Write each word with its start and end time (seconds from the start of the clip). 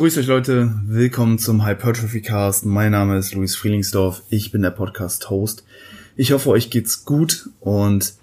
Grüß 0.00 0.16
euch 0.16 0.28
Leute, 0.28 0.72
willkommen 0.86 1.38
zum 1.38 1.66
Hypertrophy 1.66 2.22
Cast. 2.22 2.64
Mein 2.64 2.92
Name 2.92 3.18
ist 3.18 3.34
Luis 3.34 3.54
Frielingsdorf, 3.54 4.22
ich 4.30 4.50
bin 4.50 4.62
der 4.62 4.70
Podcast-Host. 4.70 5.62
Ich 6.16 6.32
hoffe, 6.32 6.48
euch 6.48 6.70
geht's 6.70 7.04
gut 7.04 7.50
und 7.60 8.14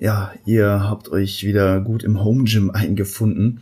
ja, 0.00 0.32
ihr 0.44 0.88
habt 0.90 1.08
euch 1.08 1.44
wieder 1.44 1.82
gut 1.82 2.02
im 2.02 2.24
Home 2.24 2.42
Gym 2.46 2.72
eingefunden. 2.72 3.60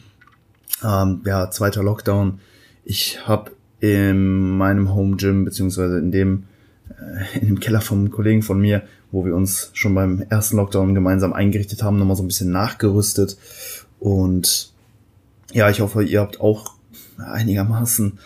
Ähm, 0.83 1.21
ja, 1.27 1.51
zweiter 1.51 1.83
Lockdown. 1.83 2.41
Ich 2.87 3.29
habe 3.29 3.51
in 3.81 4.57
meinem 4.57 4.95
Home 4.95 5.17
Gym 5.17 5.45
beziehungsweise 5.45 5.99
in 5.99 6.11
dem 6.11 6.45
äh, 6.89 7.39
in 7.39 7.49
dem 7.49 7.61
Keller 7.61 7.83
vom 7.83 8.11
Kollegen 8.11 8.41
von 8.41 8.59
mir, 8.59 8.85
wo 9.13 9.27
wir 9.27 9.37
uns 9.37 9.73
schon 9.75 9.95
beim 9.95 10.23
ersten 10.31 10.57
Lockdown 10.57 10.95
gemeinsam 10.95 11.35
eingerichtet 11.35 11.83
haben, 11.83 11.99
nochmal 11.99 12.17
so 12.17 12.23
ein 12.23 12.29
bisschen 12.29 12.51
nachgerüstet 12.51 13.37
und 14.01 14.73
ja, 15.53 15.69
ich 15.69 15.83
hoffe, 15.83 16.03
ihr 16.03 16.21
habt 16.21 16.41
auch 16.41 16.78
einigermaßen 17.19 18.19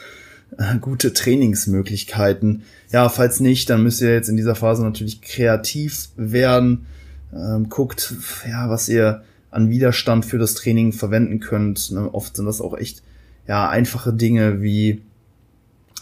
äh, 0.58 0.78
gute 0.78 1.12
Trainingsmöglichkeiten. 1.12 2.62
Ja, 2.90 3.08
falls 3.08 3.40
nicht, 3.40 3.70
dann 3.70 3.82
müsst 3.82 4.00
ihr 4.02 4.12
jetzt 4.12 4.28
in 4.28 4.36
dieser 4.36 4.54
Phase 4.54 4.82
natürlich 4.82 5.22
kreativ 5.22 6.10
werden. 6.16 6.86
Ähm, 7.32 7.68
guckt, 7.68 8.14
ja, 8.46 8.68
was 8.68 8.88
ihr 8.88 9.22
an 9.50 9.70
Widerstand 9.70 10.24
für 10.24 10.38
das 10.38 10.54
Training 10.54 10.92
verwenden 10.92 11.40
könnt. 11.40 11.90
Ne, 11.92 12.12
oft 12.12 12.36
sind 12.36 12.46
das 12.46 12.60
auch 12.60 12.76
echt 12.76 13.02
ja 13.46 13.68
einfache 13.68 14.12
Dinge 14.12 14.62
wie 14.62 15.02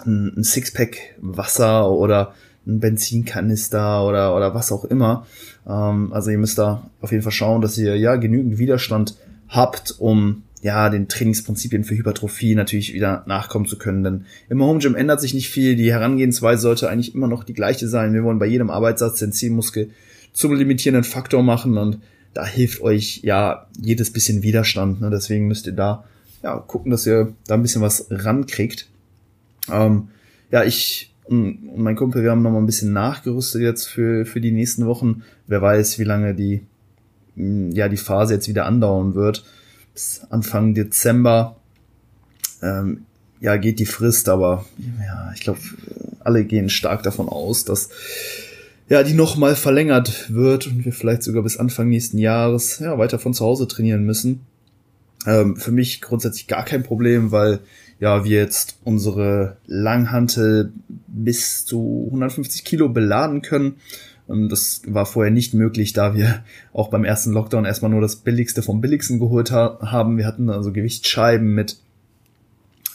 ein, 0.05 0.33
ein 0.37 0.45
Sixpack 0.45 0.97
Wasser 1.21 1.91
oder 1.91 2.35
ein 2.67 2.81
Benzinkanister 2.81 4.07
oder 4.07 4.37
oder 4.37 4.55
was 4.55 4.73
auch 4.73 4.85
immer. 4.85 5.27
Ähm, 5.67 6.13
also 6.13 6.31
ihr 6.31 6.39
müsst 6.39 6.59
da 6.59 6.91
auf 7.01 7.13
jeden 7.13 7.23
Fall 7.23 7.33
schauen, 7.33 7.61
dass 7.61 7.79
ihr 7.79 7.97
ja 7.97 8.17
genügend 8.17 8.59
Widerstand 8.59 9.17
habt, 9.49 9.97
um 9.99 10.43
ja, 10.63 10.91
den 10.91 11.09
Trainingsprinzipien 11.09 11.85
für 11.85 11.97
Hypertrophie 11.97 12.55
natürlich 12.55 12.93
wieder 12.93 13.25
nachkommen 13.27 13.67
zu 13.67 13.79
können. 13.79 14.05
Denn 14.05 14.27
im 14.51 14.63
Home 14.63 14.79
Gym 14.79 14.95
ändert 14.95 15.21
sich 15.21 15.33
nicht 15.33 15.49
viel. 15.49 15.75
Die 15.75 15.91
Herangehensweise 15.91 16.61
sollte 16.61 16.91
eigentlich 16.91 17.15
immer 17.15 17.29
noch 17.29 17.45
die 17.45 17.55
gleiche 17.55 17.89
sein. 17.89 18.13
Wir 18.13 18.25
wollen 18.25 18.39
bei 18.39 18.47
jedem 18.47 18.69
Arbeitssatz 18.69 19.19
den 19.21 19.33
Zielmuskel 19.33 19.91
zum 20.33 20.55
limitierenden 20.55 21.05
Faktor 21.05 21.43
machen 21.43 21.79
und 21.79 21.99
da 22.35 22.47
hilft 22.47 22.83
euch 22.83 23.21
ja 23.25 23.67
jedes 23.81 24.13
bisschen 24.13 24.43
Widerstand. 24.43 25.01
Ne? 25.01 25.11
Deswegen 25.11 25.49
müsst 25.49 25.67
ihr 25.67 25.73
da 25.73 26.05
ja 26.43 26.57
gucken, 26.57 26.91
dass 26.91 27.07
ihr 27.07 27.33
da 27.47 27.55
ein 27.55 27.63
bisschen 27.63 27.83
was 27.83 28.07
rankriegt. 28.11 28.89
Ähm, 29.71 30.09
ja, 30.51 30.63
ich 30.65 31.13
und 31.25 31.79
mein 31.79 31.97
Kumpel, 31.97 32.23
wir 32.23 32.33
haben 32.33 32.43
noch 32.43 32.51
mal 32.51 32.59
ein 32.59 32.67
bisschen 32.67 32.93
nachgerüstet 32.93 33.63
jetzt 33.63 33.87
für, 33.87 34.27
für 34.27 34.41
die 34.41 34.51
nächsten 34.51 34.87
Wochen. 34.87 35.23
Wer 35.47 35.63
weiß, 35.63 35.99
wie 36.01 36.05
lange 36.05 36.35
die, 36.35 36.63
ja, 37.37 37.89
die 37.89 37.97
Phase 37.97 38.35
jetzt 38.35 38.49
wieder 38.49 38.67
andauern 38.67 39.15
wird 39.15 39.45
Anfang 40.31 40.75
Dezember. 40.75 41.57
Ähm, 42.63 43.07
ja, 43.41 43.57
geht 43.57 43.79
die 43.79 43.87
Frist, 43.87 44.29
aber 44.29 44.67
ja, 45.05 45.33
ich 45.35 45.41
glaube, 45.41 45.61
alle 46.21 46.45
gehen 46.45 46.69
stark 46.69 47.03
davon 47.03 47.29
aus, 47.29 47.65
dass 47.65 47.89
ja, 48.89 49.03
die 49.03 49.15
nochmal 49.15 49.55
verlängert 49.55 50.33
wird 50.35 50.67
und 50.67 50.85
wir 50.85 50.93
vielleicht 50.93 51.23
sogar 51.23 51.43
bis 51.43 51.57
Anfang 51.57 51.89
nächsten 51.89 52.19
Jahres 52.19 52.81
ja, 52.81 52.99
weiter 52.99 53.19
von 53.19 53.33
zu 53.33 53.45
Hause 53.45 53.69
trainieren 53.69 54.05
müssen. 54.05 54.41
Ähm, 55.27 55.57
für 55.57 55.71
mich 55.71 56.01
grundsätzlich 56.01 56.49
gar 56.49 56.65
kein 56.65 56.83
Problem, 56.83 57.31
weil 57.31 57.61
ja, 58.01 58.25
wir 58.25 58.39
jetzt 58.39 58.79
unsere 58.83 59.59
Langhantel 59.67 60.73
bis 61.07 61.67
zu 61.67 62.05
150 62.07 62.65
Kilo 62.65 62.89
beladen 62.89 63.43
können. 63.43 63.77
Und 64.31 64.49
das 64.49 64.83
war 64.87 65.07
vorher 65.07 65.33
nicht 65.33 65.55
möglich, 65.55 65.93
da 65.93 66.15
wir 66.15 66.45
auch 66.73 66.89
beim 66.89 67.03
ersten 67.05 67.33
Lockdown 67.33 67.65
erstmal 67.65 67.91
nur 67.91 68.01
das 68.01 68.15
Billigste 68.15 68.63
vom 68.63 68.81
Billigsten 68.81 69.19
geholt 69.19 69.51
ha 69.51 69.79
haben. 69.83 70.19
Wir 70.19 70.27
hatten 70.27 70.51
also 70.51 70.71
Gewichtsscheiben 70.73 71.53
mit 71.53 71.79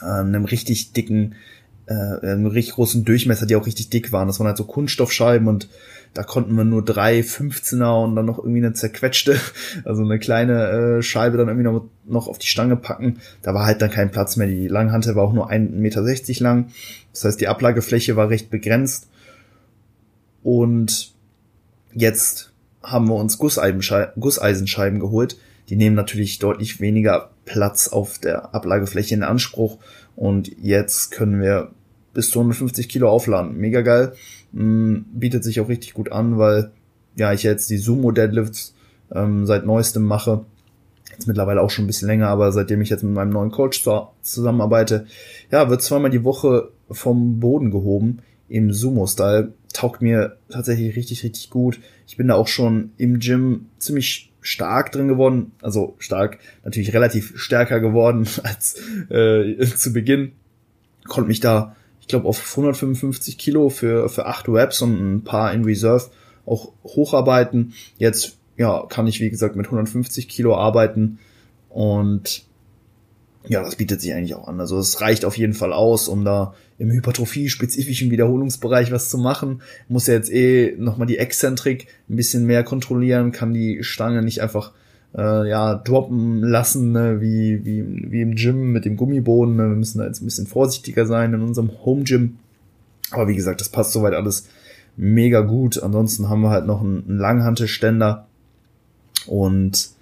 äh, 0.02 0.06
einem 0.06 0.46
richtig 0.46 0.94
dicken, 0.94 1.36
äh, 1.88 1.94
einem 1.94 2.46
richtig 2.46 2.76
großen 2.76 3.04
Durchmesser, 3.04 3.46
die 3.46 3.58
auch 3.58 3.66
richtig 3.66 3.90
dick 3.90 4.14
waren. 4.14 4.28
Das 4.28 4.40
waren 4.40 4.48
halt 4.48 4.56
so 4.56 4.64
Kunststoffscheiben 4.64 5.50
und 5.50 5.68
da 6.14 6.24
konnten 6.24 6.56
wir 6.56 6.64
nur 6.64 6.86
drei 6.86 7.20
15er 7.20 8.02
und 8.02 8.16
dann 8.16 8.26
noch 8.26 8.38
irgendwie 8.38 8.60
eine 8.60 8.72
zerquetschte, 8.72 9.38
also 9.84 10.04
eine 10.04 10.20
kleine 10.20 10.70
äh, 10.70 11.02
Scheibe 11.02 11.36
dann 11.36 11.50
irgendwie 11.50 11.66
noch, 11.66 11.86
noch 12.06 12.30
auf 12.30 12.38
die 12.38 12.48
Stange 12.48 12.78
packen. 12.78 13.20
Da 13.42 13.54
war 13.54 13.66
halt 13.66 13.82
dann 13.82 13.92
kein 13.92 14.10
Platz 14.10 14.38
mehr. 14.38 14.48
Die 14.48 14.70
Langhante 14.70 15.18
war 15.18 15.26
auch 15.26 15.34
nur 15.34 15.52
1,60 15.52 15.70
Meter 15.72 16.02
lang. 16.40 16.68
Das 17.12 17.26
heißt, 17.26 17.42
die 17.42 17.50
Ablagefläche 17.50 18.16
war 18.16 18.30
recht 18.30 18.50
begrenzt. 18.50 19.10
Und 20.42 21.15
Jetzt 21.98 22.52
haben 22.84 23.08
wir 23.08 23.16
uns 23.16 23.38
Gusseisenscheiben 23.38 25.00
geholt. 25.00 25.38
Die 25.70 25.78
nehmen 25.78 25.96
natürlich 25.96 26.40
deutlich 26.40 26.82
weniger 26.82 27.32
Platz 27.46 27.88
auf 27.88 28.20
der 28.20 28.54
Ablagefläche 28.54 29.16
in 29.16 29.24
Anspruch. 29.24 29.78
Und 30.18 30.52
jetzt 30.62 31.12
können 31.12 31.42
wir 31.42 31.72
bis 32.14 32.30
zu 32.32 32.40
150 32.40 32.90
Kilo 32.90 33.10
aufladen. 33.10 33.58
Mega 33.58 33.80
geil. 33.80 34.12
Hm, 34.54 35.06
bietet 35.14 35.46
sich 35.46 35.62
auch 35.62 35.70
richtig 35.70 35.94
gut 35.94 36.12
an, 36.12 36.38
weil 36.38 36.72
ja 37.16 37.32
ich 37.32 37.44
jetzt 37.44 37.70
die 37.70 37.78
Sumo 37.78 38.12
Deadlifts 38.12 38.76
ähm, 39.14 39.46
seit 39.46 39.66
neuestem 39.66 40.04
mache. 40.04 40.44
Jetzt 41.12 41.28
mittlerweile 41.28 41.62
auch 41.62 41.70
schon 41.70 41.86
ein 41.86 41.88
bisschen 41.88 42.10
länger, 42.10 42.28
aber 42.28 42.52
seitdem 42.52 42.82
ich 42.82 42.90
jetzt 42.90 43.04
mit 43.04 43.14
meinem 43.14 43.30
neuen 43.30 43.52
Coach 43.52 43.88
zusammenarbeite, 44.22 45.06
ja, 45.50 45.70
wird 45.70 45.82
zweimal 45.82 46.12
die 46.12 46.26
Woche 46.26 46.72
vom 46.92 47.40
Boden 47.40 47.72
gehoben 47.72 48.20
im 48.48 48.72
Sumo-Style 48.72 49.54
taugt 49.74 50.02
mir 50.02 50.38
tatsächlich 50.50 50.96
richtig, 50.96 51.24
richtig 51.24 51.50
gut. 51.50 51.80
Ich 52.08 52.18
bin 52.18 52.28
da 52.28 52.36
auch 52.36 52.48
schon 52.48 52.92
im 52.98 53.20
Gym 53.20 53.68
ziemlich 53.78 54.32
stark 54.42 54.92
drin 54.92 55.08
geworden. 55.08 55.52
Also 55.62 55.96
stark, 55.98 56.40
natürlich 56.64 56.94
relativ 56.94 57.34
stärker 57.36 57.80
geworden 57.80 58.28
als 58.44 58.80
äh, 59.10 59.66
zu 59.66 59.92
Beginn. 59.92 60.34
Konnte 61.08 61.28
mich 61.28 61.40
da, 61.40 61.76
ich 62.00 62.08
glaube, 62.08 62.28
auf 62.28 62.52
155 62.52 63.38
Kilo 63.38 63.70
für, 63.70 64.10
für 64.10 64.28
8 64.28 64.48
Reps 64.50 64.82
und 64.82 65.16
ein 65.16 65.24
paar 65.24 65.54
in 65.54 65.64
Reserve 65.66 66.10
auch 66.46 66.72
hocharbeiten. 66.84 67.74
Jetzt, 67.98 68.38
ja, 68.58 68.86
kann 68.88 69.08
ich, 69.08 69.20
wie 69.20 69.30
gesagt, 69.30 69.56
mit 69.56 69.66
150 69.66 70.30
Kilo 70.30 70.56
arbeiten 70.56 71.20
und 71.70 72.46
ja, 73.48 73.64
das 73.64 73.76
bietet 73.76 74.02
sich 74.02 74.14
eigentlich 74.14 74.36
auch 74.36 74.48
an. 74.48 74.60
Also 74.60 74.78
es 74.78 75.02
reicht 75.02 75.26
auf 75.26 75.38
jeden 75.38 75.54
Fall 75.54 75.74
aus, 75.74 76.08
um 76.08 76.26
da 76.26 76.54
im 76.78 76.92
Hypertrophie-spezifischen 76.92 78.12
Wiederholungsbereich 78.12 78.92
was 78.92 79.10
zu 79.10 79.18
machen. 79.18 79.62
Muss 79.88 80.08
ja 80.08 80.16
jetzt 80.16 80.32
eh 80.32 80.76
nochmal 80.78 81.08
die 81.08 81.18
Exzentrik 81.18 81.88
ein 82.10 82.16
bisschen 82.16 82.46
mehr 82.46 82.64
kontrollieren, 82.64 83.32
kann 83.32 83.54
die 83.54 83.84
Stange 83.84 84.22
nicht 84.22 84.42
einfach 84.42 84.72
äh, 85.16 85.50
ja 85.50 85.76
droppen 85.76 86.42
lassen, 86.42 86.92
ne, 86.92 87.22
wie, 87.22 87.64
wie, 87.66 88.12
wie 88.12 88.22
im 88.22 88.36
Gym 88.36 88.72
mit 88.72 88.86
dem 88.86 88.98
Gummiboden. 88.98 89.56
Ne. 89.56 89.70
Wir 89.70 89.76
müssen 89.76 90.00
da 90.00 90.06
jetzt 90.06 90.22
ein 90.22 90.26
bisschen 90.26 90.48
vorsichtiger 90.48 91.06
sein 91.06 91.34
in 91.34 91.42
unserem 91.42 91.72
Home-Gym. 91.86 92.38
Aber 93.12 93.28
wie 93.28 93.36
gesagt, 93.36 93.62
das 93.62 93.70
passt 93.70 93.94
soweit 93.94 94.14
alles 94.14 94.48
mega 94.98 95.42
gut. 95.42 95.82
Ansonsten 95.82 96.30
haben 96.30 96.42
wir 96.42 96.50
halt 96.50 96.66
noch 96.66 96.82
einen, 96.82 97.08
einen 97.08 97.18
Langhantelständer 97.20 98.28
und 99.28 99.95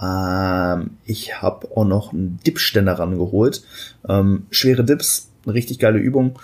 ähm, 0.00 0.90
ich 1.04 1.40
habe 1.42 1.68
auch 1.76 1.84
noch 1.84 2.12
einen 2.12 2.38
Dipständer 2.46 2.92
rangeholt. 2.94 3.62
Ähm, 4.08 4.46
schwere 4.50 4.84
Dips, 4.84 5.30
eine 5.44 5.54
richtig 5.54 5.78
geile 5.78 5.98
Übung. 5.98 6.38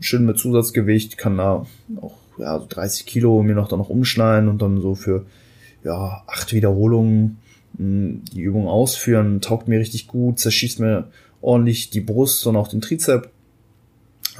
Schön 0.00 0.24
mit 0.24 0.38
Zusatzgewicht, 0.38 1.18
kann 1.18 1.38
da 1.38 1.66
auch 2.00 2.14
ja, 2.38 2.58
so 2.58 2.66
30 2.68 3.04
Kilo 3.06 3.42
mir 3.42 3.54
noch 3.54 3.68
da 3.68 3.76
noch 3.76 3.90
umschneiden 3.90 4.48
und 4.48 4.62
dann 4.62 4.80
so 4.80 4.94
für 4.94 5.26
ja, 5.84 6.22
acht 6.26 6.52
Wiederholungen 6.52 7.38
ähm, 7.78 8.22
die 8.32 8.40
Übung 8.40 8.68
ausführen. 8.68 9.40
Taugt 9.40 9.68
mir 9.68 9.80
richtig 9.80 10.06
gut, 10.06 10.38
zerschießt 10.38 10.80
mir 10.80 11.08
ordentlich 11.40 11.90
die 11.90 12.00
Brust 12.00 12.46
und 12.46 12.56
auch 12.56 12.68
den 12.68 12.80
Trizep. 12.80 13.30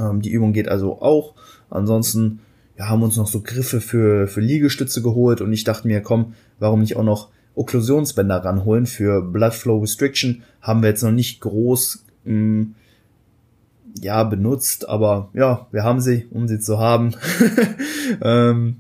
Ähm, 0.01 0.23
die 0.23 0.31
Übung 0.31 0.53
geht 0.53 0.69
also 0.69 1.03
auch. 1.03 1.35
Ansonsten 1.71 2.41
ja, 2.79 2.89
haben 2.89 3.03
uns 3.03 3.17
noch 3.17 3.29
so 3.29 3.41
Griffe 3.41 3.81
für, 3.81 4.27
für 4.29 4.41
Liegestütze 4.41 5.03
geholt 5.03 5.41
und 5.41 5.53
ich 5.53 5.65
dachte 5.65 5.89
mir, 5.89 6.01
komm, 6.01 6.35
warum 6.59 6.81
nicht 6.81 6.97
auch 6.97 7.05
noch 7.05 7.29
Okklusionsbänder 7.59 8.45
ranholen 8.45 8.87
für 8.87 9.23
Blood 9.23 9.55
Flow 9.55 9.79
Restriction. 9.79 10.43
Haben 10.61 10.83
wir 10.83 10.91
jetzt 10.91 11.03
noch 11.03 11.11
nicht 11.11 11.41
groß 11.41 12.05
mh, 12.25 12.33
hm, 12.33 12.75
ja 14.01 14.23
benutzt, 14.25 14.89
aber 14.89 15.31
ja, 15.35 15.67
wir 15.73 15.83
haben 15.83 16.01
sie, 16.01 16.27
um 16.31 16.47
sie 16.49 16.61
zu 16.61 16.79
haben. 16.79 17.15
ähm, 18.23 18.77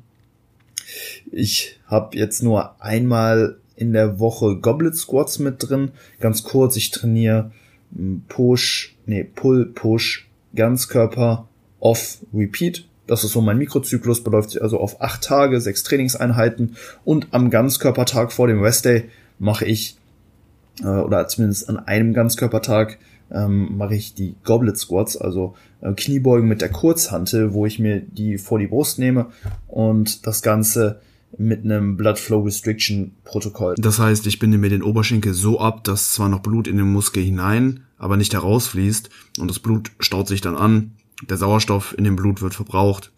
ich 1.32 1.78
habe 1.86 2.16
jetzt 2.16 2.42
nur 2.42 2.80
einmal 2.82 3.56
in 3.76 3.92
der 3.92 4.18
Woche 4.18 4.56
Goblet 4.56 4.96
Squats 4.96 5.38
mit 5.38 5.56
drin. 5.68 5.90
Ganz 6.20 6.42
kurz, 6.42 6.76
ich 6.76 6.90
trainiere 6.90 7.50
hm, 7.94 8.22
Push, 8.28 8.96
nee, 9.06 9.24
Pull, 9.24 9.66
Push, 9.66 10.28
Ganzkörper, 10.54 11.48
Off, 11.80 12.18
Repeat. 12.32 12.86
Das 13.08 13.24
ist 13.24 13.32
so 13.32 13.40
mein 13.40 13.58
Mikrozyklus, 13.58 14.22
beläuft 14.22 14.50
sich 14.50 14.62
also 14.62 14.78
auf 14.78 15.00
acht 15.00 15.22
Tage, 15.22 15.60
sechs 15.60 15.82
Trainingseinheiten 15.82 16.76
und 17.04 17.28
am 17.32 17.50
Ganzkörpertag 17.50 18.32
vor 18.32 18.46
dem 18.46 18.62
Restday 18.62 19.06
mache 19.38 19.64
ich, 19.64 19.96
äh, 20.82 20.86
oder 20.86 21.26
zumindest 21.26 21.68
an 21.68 21.78
einem 21.78 22.14
Ganzkörpertag, 22.14 22.98
ähm, 23.30 23.76
mache 23.76 23.94
ich 23.94 24.14
die 24.14 24.36
Goblet 24.44 24.78
Squats, 24.78 25.16
also 25.16 25.54
äh, 25.80 25.92
Kniebeugen 25.92 26.48
mit 26.48 26.60
der 26.60 26.70
Kurzhantel, 26.70 27.52
wo 27.52 27.66
ich 27.66 27.78
mir 27.78 28.00
die 28.00 28.38
vor 28.38 28.58
die 28.58 28.68
Brust 28.68 28.98
nehme 28.98 29.26
und 29.66 30.26
das 30.26 30.42
Ganze 30.42 31.00
mit 31.36 31.64
einem 31.64 31.96
Blood 31.96 32.18
Flow 32.18 32.40
Restriction 32.40 33.16
Protokoll. 33.24 33.74
Das 33.76 33.98
heißt, 33.98 34.26
ich 34.26 34.38
binde 34.38 34.56
mir 34.56 34.70
den 34.70 34.82
Oberschenkel 34.82 35.34
so 35.34 35.60
ab, 35.60 35.84
dass 35.84 36.12
zwar 36.12 36.28
noch 36.28 36.40
Blut 36.40 36.66
in 36.66 36.78
den 36.78 36.90
Muskel 36.90 37.22
hinein 37.22 37.80
aber 37.98 38.16
nicht 38.16 38.32
herausfließt 38.32 39.10
und 39.38 39.48
das 39.48 39.58
Blut 39.58 39.90
staut 39.98 40.28
sich 40.28 40.40
dann 40.40 40.56
an, 40.56 40.92
der 41.22 41.36
Sauerstoff 41.36 41.94
in 41.96 42.04
dem 42.04 42.16
Blut 42.16 42.42
wird 42.42 42.54
verbraucht 42.54 43.12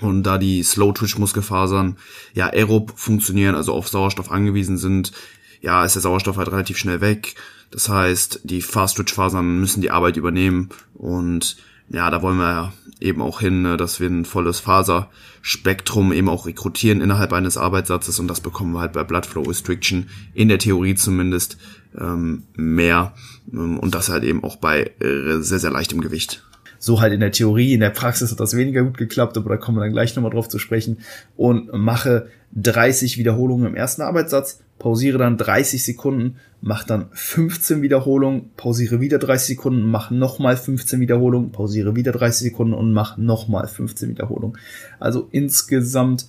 und 0.00 0.24
da 0.24 0.38
die 0.38 0.62
Slow-Twitch-Muskelfasern 0.62 1.96
ja 2.34 2.48
aerob 2.48 2.92
funktionieren, 2.96 3.54
also 3.54 3.72
auf 3.72 3.88
Sauerstoff 3.88 4.30
angewiesen 4.30 4.76
sind, 4.76 5.12
ja, 5.60 5.84
ist 5.84 5.94
der 5.94 6.02
Sauerstoff 6.02 6.36
halt 6.36 6.52
relativ 6.52 6.76
schnell 6.76 7.00
weg. 7.00 7.34
Das 7.70 7.88
heißt, 7.88 8.40
die 8.44 8.62
Fast-Twitch-Fasern 8.62 9.58
müssen 9.58 9.80
die 9.80 9.90
Arbeit 9.90 10.16
übernehmen 10.16 10.68
und 10.94 11.56
ja, 11.88 12.10
da 12.10 12.20
wollen 12.20 12.38
wir 12.38 12.72
eben 13.00 13.22
auch 13.22 13.40
hin, 13.40 13.62
ne, 13.62 13.76
dass 13.76 14.00
wir 14.00 14.08
ein 14.08 14.24
volles 14.24 14.60
Faserspektrum 14.60 16.12
eben 16.12 16.28
auch 16.28 16.46
rekrutieren 16.46 17.00
innerhalb 17.00 17.32
eines 17.32 17.56
Arbeitssatzes 17.56 18.18
und 18.18 18.28
das 18.28 18.40
bekommen 18.40 18.72
wir 18.72 18.80
halt 18.80 18.92
bei 18.92 19.04
Blood 19.04 19.26
Flow 19.26 19.42
Restriction 19.42 20.08
in 20.34 20.48
der 20.48 20.58
Theorie 20.58 20.94
zumindest 20.94 21.58
ähm, 21.98 22.44
mehr 22.54 23.14
ähm, 23.52 23.78
und 23.78 23.94
das 23.94 24.08
halt 24.08 24.24
eben 24.24 24.42
auch 24.44 24.56
bei 24.56 24.92
äh, 25.00 25.40
sehr, 25.40 25.58
sehr 25.58 25.70
leichtem 25.70 26.00
Gewicht 26.00 26.44
so 26.86 27.00
halt 27.00 27.12
in 27.12 27.18
der 27.18 27.32
Theorie, 27.32 27.74
in 27.74 27.80
der 27.80 27.90
Praxis 27.90 28.30
hat 28.30 28.38
das 28.38 28.56
weniger 28.56 28.84
gut 28.84 28.96
geklappt, 28.96 29.36
aber 29.36 29.50
da 29.50 29.56
kommen 29.56 29.76
wir 29.76 29.82
dann 29.82 29.92
gleich 29.92 30.14
nochmal 30.14 30.30
drauf 30.30 30.48
zu 30.48 30.60
sprechen 30.60 30.98
und 31.36 31.72
mache 31.72 32.28
30 32.54 33.18
Wiederholungen 33.18 33.66
im 33.66 33.74
ersten 33.74 34.02
Arbeitssatz, 34.02 34.60
pausiere 34.78 35.18
dann 35.18 35.36
30 35.36 35.82
Sekunden, 35.82 36.36
mache 36.60 36.86
dann 36.86 37.06
15 37.10 37.82
Wiederholungen, 37.82 38.50
pausiere 38.56 39.00
wieder 39.00 39.18
30 39.18 39.56
Sekunden, 39.56 39.82
mache 39.82 40.14
nochmal 40.14 40.56
15 40.56 41.00
Wiederholungen, 41.00 41.50
pausiere 41.50 41.96
wieder 41.96 42.12
30 42.12 42.50
Sekunden 42.50 42.72
und 42.72 42.92
mache 42.92 43.20
nochmal 43.20 43.66
15 43.66 44.08
Wiederholungen. 44.10 44.56
Also 45.00 45.26
insgesamt 45.32 46.28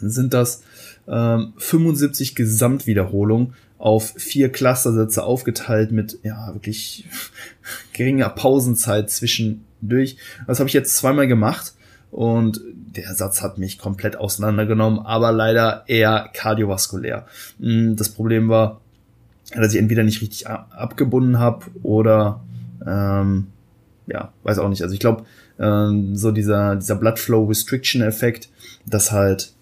sind 0.00 0.34
das 0.34 0.64
ähm, 1.06 1.52
75 1.56 2.34
Gesamtwiederholungen 2.34 3.54
auf 3.82 4.14
vier 4.16 4.52
Clustersätze 4.52 5.24
aufgeteilt 5.24 5.90
mit 5.90 6.20
ja 6.22 6.54
wirklich 6.54 7.04
geringer 7.92 8.28
Pausenzeit 8.28 9.10
zwischendurch. 9.10 10.16
Das 10.46 10.60
habe 10.60 10.68
ich 10.68 10.72
jetzt 10.72 10.96
zweimal 10.96 11.26
gemacht 11.26 11.74
und 12.12 12.60
der 12.64 13.12
Satz 13.14 13.42
hat 13.42 13.58
mich 13.58 13.80
komplett 13.80 14.14
auseinandergenommen, 14.14 15.00
aber 15.00 15.32
leider 15.32 15.82
eher 15.88 16.30
kardiovaskulär. 16.32 17.26
Hm, 17.58 17.96
das 17.96 18.10
Problem 18.10 18.48
war, 18.48 18.80
dass 19.52 19.74
ich 19.74 19.80
entweder 19.80 20.04
nicht 20.04 20.22
richtig 20.22 20.46
abgebunden 20.46 21.40
habe 21.40 21.66
oder 21.82 22.40
ähm, 22.86 23.48
ja, 24.06 24.32
weiß 24.44 24.60
auch 24.60 24.68
nicht. 24.68 24.82
Also 24.82 24.94
ich 24.94 25.00
glaube, 25.00 25.24
ähm, 25.58 26.14
so 26.14 26.30
dieser, 26.30 26.76
dieser 26.76 26.94
Blood 26.94 27.18
Flow 27.18 27.46
Restriction 27.46 28.00
Effekt, 28.00 28.48
dass 28.86 29.10
halt 29.10 29.54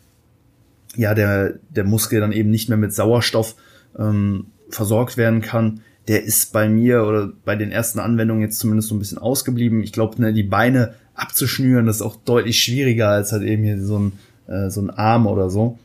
ja 0.95 1.15
der, 1.15 1.55
der 1.71 1.85
Muskel 1.85 2.21
dann 2.21 2.33
eben 2.33 2.51
nicht 2.51 2.69
mehr 2.69 2.77
mit 2.77 2.93
Sauerstoff 2.93 3.57
ähm, 3.99 4.47
versorgt 4.69 5.17
werden 5.17 5.41
kann, 5.41 5.81
der 6.09 6.25
ist 6.25 6.53
bei 6.53 6.69
mir 6.69 7.05
oder 7.05 7.33
bei 7.45 7.57
den 7.57 7.71
ersten 7.71 7.99
Anwendungen 7.99 8.43
jetzt 8.43 8.59
zumindest 8.59 8.89
so 8.89 8.95
ein 8.95 8.99
bisschen 8.99 9.19
ausgeblieben. 9.19 9.83
Ich 9.83 9.93
glaube, 9.93 10.21
ne, 10.21 10.33
die 10.33 10.43
Beine 10.43 10.95
abzuschnüren, 11.15 11.87
das 11.87 11.97
ist 11.97 12.03
auch 12.03 12.17
deutlich 12.17 12.61
schwieriger 12.63 13.09
als 13.09 13.33
halt 13.33 13.43
eben 13.43 13.63
hier 13.63 13.81
so 13.81 13.99
ein, 13.99 14.13
äh, 14.47 14.71
so 14.71 14.81
ein 14.81 14.91
Arm 14.91 15.27
oder 15.27 15.51
so. 15.51 15.79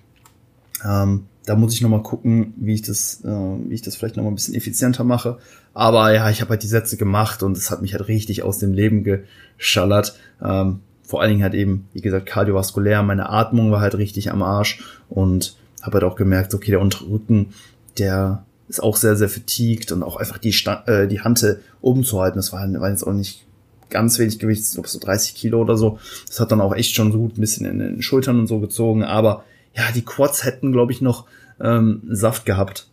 Ähm, 0.84 1.26
da 1.46 1.56
muss 1.56 1.74
ich 1.74 1.82
nochmal 1.82 2.02
gucken, 2.02 2.54
wie 2.58 2.74
ich 2.74 2.82
das, 2.82 3.22
äh, 3.24 3.28
wie 3.30 3.76
ich 3.76 3.82
das 3.82 3.96
vielleicht 3.96 4.18
nochmal 4.18 4.32
ein 4.32 4.36
bisschen 4.36 4.56
effizienter 4.56 5.04
mache. 5.04 5.38
Aber 5.74 6.12
ja, 6.14 6.30
ich 6.30 6.42
habe 6.42 6.52
halt 6.52 6.64
die 6.64 6.68
Sätze 6.68 6.98
gemacht 6.98 7.44
und 7.44 7.58
es 7.58 7.70
hat 7.70 7.82
mich 7.82 7.94
halt 7.94 8.08
richtig 8.08 8.44
aus 8.44 8.58
dem 8.58 8.74
Leben 8.74 9.04
geschallert. 9.04 10.18
Ähm, 10.42 10.80
vor 11.04 11.22
allen 11.22 11.30
Dingen 11.30 11.44
halt 11.44 11.54
eben, 11.54 11.88
wie 11.94 12.02
gesagt, 12.02 12.26
kardiovaskulär. 12.26 13.04
Meine 13.04 13.30
Atmung 13.30 13.72
war 13.72 13.82
halt 13.82 13.96
richtig 13.96 14.32
am 14.32 14.42
Arsch 14.42 14.84
und 15.10 15.56
habe 15.84 15.96
halt 15.96 16.04
auch 16.04 16.16
gemerkt, 16.16 16.56
okay, 16.56 16.72
der 16.72 16.82
Unterrücken, 16.82 17.54
der 17.98 18.46
ist 18.68 18.82
auch 18.82 18.96
sehr, 18.96 19.16
sehr 19.16 19.30
fatigued 19.30 19.92
und 19.92 20.04
auch 20.04 20.18
einfach 20.18 20.38
die, 20.38 20.54
Sta 20.54 20.84
äh, 20.88 21.08
die 21.08 21.22
Hantel 21.22 21.62
oben 21.82 22.04
zu 22.04 22.20
halten. 22.20 22.38
Das 22.38 22.52
war, 22.52 22.62
war 22.80 22.90
jetzt 22.90 23.04
auch 23.04 23.14
nicht 23.14 23.46
ganz 23.90 24.18
wenig 24.18 24.40
Gewicht, 24.40 24.64
ich 24.66 24.74
glaube 24.74 24.90
so 24.90 25.00
30 25.00 25.36
Kilo 25.36 25.62
oder 25.62 25.78
so. 25.78 26.00
Das 26.28 26.40
hat 26.40 26.52
dann 26.52 26.62
auch 26.62 26.76
echt 26.76 26.96
schon 26.96 27.12
so 27.12 27.20
gut 27.20 27.38
ein 27.38 27.42
bisschen 27.42 27.66
in 27.66 27.80
den 27.80 28.02
Schultern 28.02 28.40
und 28.40 28.48
so 28.48 28.60
gezogen. 28.60 29.04
Aber 29.04 29.44
ja, 29.76 29.84
die 29.94 30.04
Quads 30.04 30.44
hätten, 30.44 30.72
glaube 30.72 30.92
ich, 30.92 31.02
noch 31.02 31.26
ähm, 31.60 32.02
Saft 32.10 32.46
gehabt. 32.46 32.88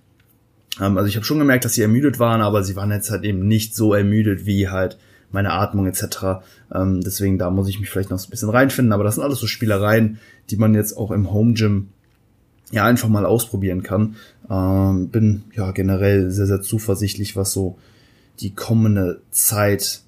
Ähm, 0.80 0.98
also 0.98 1.08
ich 1.08 1.16
habe 1.16 1.24
schon 1.24 1.38
gemerkt, 1.38 1.64
dass 1.64 1.74
sie 1.74 1.82
ermüdet 1.82 2.18
waren, 2.18 2.42
aber 2.42 2.62
sie 2.62 2.76
waren 2.76 2.90
jetzt 2.90 3.10
halt 3.10 3.24
eben 3.24 3.46
nicht 3.46 3.74
so 3.74 3.94
ermüdet 3.94 4.46
wie 4.46 4.68
halt 4.68 4.98
meine 5.30 5.52
Atmung 5.52 5.86
etc. 5.86 6.42
Ähm, 6.74 7.00
deswegen 7.00 7.38
da 7.38 7.50
muss 7.50 7.68
ich 7.68 7.80
mich 7.80 7.88
vielleicht 7.88 8.10
noch 8.10 8.18
so 8.18 8.28
ein 8.28 8.30
bisschen 8.30 8.50
reinfinden. 8.50 8.92
Aber 8.92 9.04
das 9.04 9.14
sind 9.14 9.24
alles 9.24 9.38
so 9.38 9.46
Spielereien, 9.46 10.18
die 10.50 10.56
man 10.56 10.74
jetzt 10.74 10.96
auch 10.96 11.10
im 11.10 11.32
Home 11.32 11.54
Gym 11.54 11.88
ja 12.72 12.84
einfach 12.84 13.08
mal 13.08 13.24
ausprobieren 13.24 13.84
kann. 13.84 14.16
Ähm, 14.50 15.08
bin 15.08 15.44
ja 15.54 15.70
generell 15.70 16.30
sehr, 16.30 16.46
sehr 16.46 16.62
zuversichtlich, 16.62 17.36
was 17.36 17.52
so 17.52 17.76
die 18.40 18.54
kommende 18.54 19.20
Zeit 19.30 20.00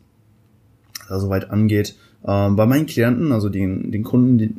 da 1.08 1.20
soweit 1.20 1.50
angeht. 1.50 1.94
Ähm, 2.26 2.56
bei 2.56 2.66
meinen 2.66 2.86
Klienten, 2.86 3.30
also 3.32 3.48
den, 3.48 3.92
den 3.92 4.02
Kunden, 4.02 4.38
die, 4.38 4.54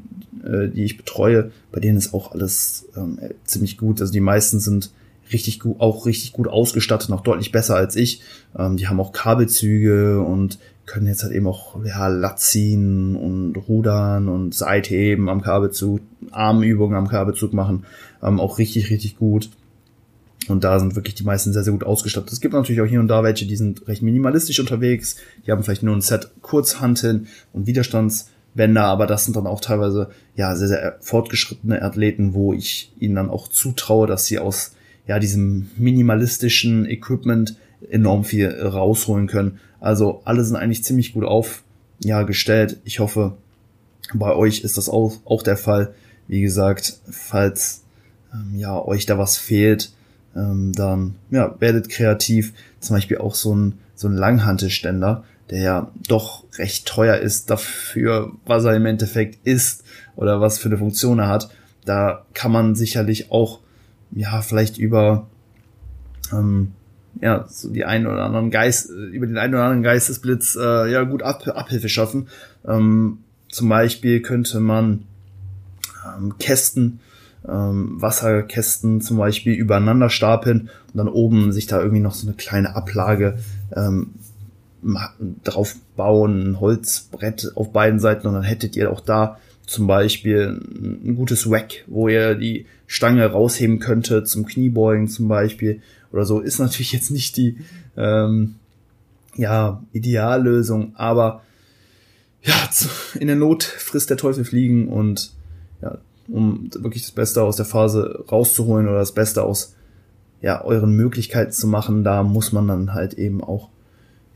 äh, 0.48 0.70
die 0.70 0.84
ich 0.84 0.98
betreue, 0.98 1.52
bei 1.72 1.80
denen 1.80 1.98
ist 1.98 2.14
auch 2.14 2.32
alles 2.32 2.88
ähm, 2.96 3.20
ziemlich 3.44 3.78
gut. 3.78 4.00
Also 4.00 4.14
die 4.14 4.22
meisten 4.22 4.60
sind 4.60 4.92
richtig 5.34 5.60
gut, 5.60 5.80
auch 5.80 6.06
richtig 6.06 6.32
gut 6.32 6.48
ausgestattet, 6.48 7.10
noch 7.10 7.22
deutlich 7.22 7.52
besser 7.52 7.76
als 7.76 7.96
ich. 7.96 8.22
Ähm, 8.58 8.78
die 8.78 8.88
haben 8.88 9.00
auch 9.00 9.12
Kabelzüge 9.12 10.22
und 10.22 10.60
können 10.86 11.08
jetzt 11.08 11.24
halt 11.24 11.34
eben 11.34 11.48
auch 11.48 11.84
ja, 11.84 12.08
Lat 12.08 12.40
ziehen 12.40 13.16
und 13.16 13.56
rudern 13.68 14.28
und 14.28 14.54
Seitheben 14.54 15.30
am 15.30 15.42
Kabelzug, 15.42 16.02
Armübungen 16.32 16.98
am 16.98 17.08
Kabelzug 17.08 17.54
machen. 17.54 17.86
Ähm, 18.22 18.40
auch 18.40 18.58
richtig, 18.58 18.90
richtig 18.90 19.18
gut. 19.18 19.50
Und 20.48 20.64
da 20.64 20.80
sind 20.80 20.96
wirklich 20.96 21.16
die 21.16 21.24
meisten 21.24 21.54
sehr, 21.54 21.64
sehr 21.64 21.74
gut 21.74 21.84
ausgestattet. 21.84 22.32
Es 22.32 22.42
gibt 22.42 22.54
natürlich 22.54 22.82
auch 22.82 22.86
hier 22.86 23.00
und 23.00 23.08
da 23.08 23.24
welche, 23.24 23.46
die 23.46 23.56
sind 23.56 23.88
recht 23.88 24.02
minimalistisch 24.02 24.60
unterwegs. 24.60 25.16
Die 25.46 25.52
haben 25.52 25.64
vielleicht 25.64 25.84
nur 25.84 25.96
ein 25.96 26.02
Set 26.02 26.30
Kurzhanteln 26.42 27.28
und 27.52 27.66
Widerstandsbänder, 27.66 28.84
aber 28.84 29.08
das 29.08 29.26
sind 29.26 29.36
dann 29.36 29.48
auch 29.48 29.60
teilweise 29.60 30.10
ja 30.36 30.56
sehr, 30.56 30.68
sehr 30.68 30.98
fortgeschrittene 31.02 31.82
Athleten, 31.82 32.34
wo 32.34 32.54
ich 32.54 32.92
ihnen 33.00 33.16
dann 33.16 33.30
auch 33.30 33.48
zutraue, 33.48 34.08
dass 34.08 34.26
sie 34.26 34.38
aus 34.40 34.76
ja 35.08 35.20
diesem 35.20 35.72
minimalistischen 35.78 36.88
Equipment 36.88 37.56
enorm 37.90 38.24
viel 38.24 38.50
rausholen 38.50 39.28
können. 39.28 39.60
Also 39.80 40.22
alle 40.26 40.44
sind 40.44 40.56
eigentlich 40.56 40.84
ziemlich 40.84 41.14
gut 41.14 41.24
auf, 41.24 41.64
ja, 42.04 42.24
gestellt. 42.24 42.78
Ich 42.86 43.00
hoffe, 43.00 43.38
bei 44.14 44.34
euch 44.34 44.62
ist 44.62 44.78
das 44.78 44.90
auch, 44.90 45.18
auch 45.26 45.44
der 45.44 45.58
Fall. 45.58 45.94
Wie 46.28 46.42
gesagt, 46.42 47.00
falls 47.10 47.84
ähm, 48.34 48.58
ja 48.58 48.80
euch 48.80 49.06
da 49.06 49.18
was 49.18 49.38
fehlt, 49.38 49.92
ähm, 50.36 50.74
dann 50.74 51.16
ja, 51.32 51.56
werdet 51.60 51.90
kreativ. 51.90 52.54
Zum 52.80 52.96
Beispiel 52.96 53.18
auch 53.18 53.36
so 53.36 53.56
ein, 53.56 53.80
so 53.96 54.08
ein 54.08 54.14
Langhantelständer, 54.16 55.24
der 55.50 55.60
ja 55.60 55.92
doch 56.08 56.44
recht 56.58 56.88
teuer 56.88 57.18
ist 57.18 57.50
dafür, 57.50 58.32
was 58.46 58.66
er 58.66 58.76
im 58.76 58.86
Endeffekt 58.86 59.46
ist 59.46 59.84
oder 60.16 60.42
was 60.42 60.58
für 60.58 60.70
eine 60.70 60.78
Funktion 60.78 61.20
er 61.20 61.28
hat. 61.28 61.50
Da 61.86 62.26
kann 62.34 62.52
man 62.52 62.76
sicherlich 62.76 63.32
auch, 63.32 63.60
ja, 64.12 64.42
vielleicht 64.42 64.78
über 64.78 65.28
ähm, 66.32 66.72
ja, 67.22 67.46
so 67.48 67.70
die 67.70 67.86
einen 67.86 68.08
oder 68.08 68.24
anderen 68.24 68.52
Geist, 68.52 68.90
über 68.90 69.26
den 69.26 69.38
einen 69.38 69.54
oder 69.54 69.64
anderen 69.64 69.84
Geistesblitz 69.84 70.58
äh, 70.60 70.92
ja 70.92 71.04
gut 71.04 71.24
Ab 71.24 71.48
Abhilfe 71.48 71.90
schaffen. 71.90 72.28
Ähm, 72.68 73.20
zum 73.50 73.70
Beispiel 73.70 74.22
könnte 74.22 74.60
man 74.60 75.04
ähm, 76.18 76.38
Kästen, 76.38 77.00
ähm, 77.48 78.02
Wasserkästen 78.02 79.02
zum 79.02 79.18
Beispiel 79.18 79.54
übereinander 79.54 80.10
stapeln 80.10 80.70
und 80.94 80.98
dann 80.98 81.08
oben 81.08 81.52
sich 81.52 81.68
da 81.68 81.80
irgendwie 81.80 82.02
noch 82.02 82.14
so 82.14 82.28
eine 82.28 82.36
kleine 82.36 82.76
Ablage 82.76 83.38
ähm, 83.76 84.12
drauf 85.44 85.76
bauen, 85.96 86.52
ein 86.52 86.60
Holzbrett 86.60 87.52
auf 87.56 87.72
beiden 87.72 88.00
Seiten 88.00 88.28
und 88.28 88.34
dann 88.34 88.44
hättet 88.44 88.76
ihr 88.76 88.92
auch 88.92 89.02
da 89.02 89.38
zum 89.66 89.88
Beispiel 89.88 90.62
ein 90.70 91.16
gutes 91.16 91.50
Rack, 91.50 91.86
wo 91.88 92.08
ihr 92.08 92.36
die 92.36 92.68
Stange 92.88 93.26
rausheben 93.26 93.80
könnte 93.80 94.24
zum 94.24 94.46
Kniebeugen 94.46 95.08
zum 95.08 95.28
Beispiel 95.28 95.82
oder 96.12 96.26
so, 96.26 96.40
ist 96.40 96.60
natürlich 96.60 96.92
jetzt 96.92 97.10
nicht 97.10 97.36
die 97.38 97.58
ähm, 97.98 98.56
ja, 99.36 99.84
Ideallösung, 99.92 100.94
aber 100.96 101.42
ja, 102.44 102.70
in 103.20 103.28
der 103.28 103.36
Not 103.36 103.64
frisst 103.64 104.10
der 104.10 104.18
Teufel 104.18 104.46
fliegen 104.46 104.88
und 104.88 105.32
ja, 105.86 105.98
um 106.28 106.70
wirklich 106.74 107.04
das 107.04 107.12
Beste 107.12 107.44
aus 107.44 107.56
der 107.56 107.66
Phase 107.66 108.26
rauszuholen 108.32 108.88
oder 108.88 109.00
das 109.00 109.14
Beste 109.14 109.44
aus 109.44 109.76
ja, 110.42 110.64
euren 110.64 110.92
Möglichkeiten 110.92 111.52
zu 111.52 111.68
machen, 111.68 112.04
da 112.04 112.24
muss 112.24 112.52
man 112.52 112.68
dann 112.68 112.94
halt 112.94 113.14
eben 113.14 113.44
auch 113.44 113.70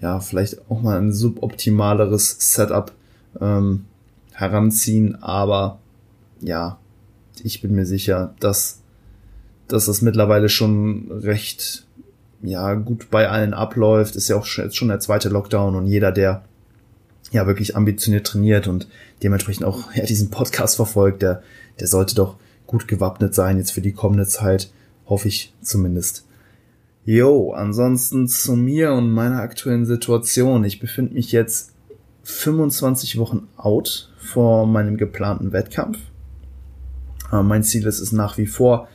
ja, 0.01 0.19
vielleicht 0.21 0.69
auch 0.69 0.81
mal 0.81 0.97
ein 0.97 1.11
suboptimaleres 1.11 2.37
Setup 2.39 2.93
ähm, 3.41 3.85
heranziehen, 4.31 5.21
aber 5.21 5.79
ja, 6.39 6.79
ich 7.43 7.61
bin 7.61 7.75
mir 7.75 7.85
sicher, 7.85 8.33
dass 8.39 8.79
dass 9.69 9.85
das 9.85 10.01
mittlerweile 10.01 10.49
schon 10.49 11.11
recht 11.11 11.85
ja 12.41 12.73
gut 12.73 13.09
bei 13.09 13.29
allen 13.29 13.53
abläuft. 13.53 14.15
Ist 14.15 14.27
ja 14.27 14.35
auch 14.35 14.45
jetzt 14.45 14.75
schon 14.75 14.87
der 14.89 14.99
zweite 14.99 15.29
Lockdown 15.29 15.75
und 15.75 15.87
jeder, 15.87 16.11
der 16.11 16.43
ja 17.31 17.47
wirklich 17.47 17.75
ambitioniert 17.75 18.27
trainiert 18.27 18.67
und 18.67 18.87
dementsprechend 19.23 19.65
auch 19.65 19.93
ja, 19.93 20.05
diesen 20.05 20.29
Podcast 20.29 20.75
verfolgt, 20.75 21.21
der, 21.21 21.43
der 21.79 21.87
sollte 21.87 22.15
doch 22.15 22.35
gut 22.67 22.87
gewappnet 22.87 23.33
sein 23.33 23.57
jetzt 23.57 23.71
für 23.71 23.81
die 23.81 23.93
kommende 23.93 24.27
Zeit, 24.27 24.71
hoffe 25.05 25.27
ich 25.27 25.53
zumindest. 25.61 26.25
Jo, 27.05 27.53
ansonsten 27.53 28.27
zu 28.27 28.55
mir 28.55 28.93
und 28.93 29.11
meiner 29.11 29.41
aktuellen 29.41 29.85
Situation. 29.85 30.63
Ich 30.63 30.79
befinde 30.79 31.15
mich 31.15 31.31
jetzt 31.31 31.73
25 32.23 33.17
Wochen 33.17 33.47
out 33.57 34.11
vor 34.17 34.67
meinem 34.67 34.97
geplanten 34.97 35.51
Wettkampf. 35.51 35.97
Äh, 37.31 37.41
mein 37.41 37.63
Ziel 37.63 37.85
ist 37.87 37.99
es 37.99 38.11
nach 38.11 38.37
wie 38.37 38.45
vor, 38.45 38.87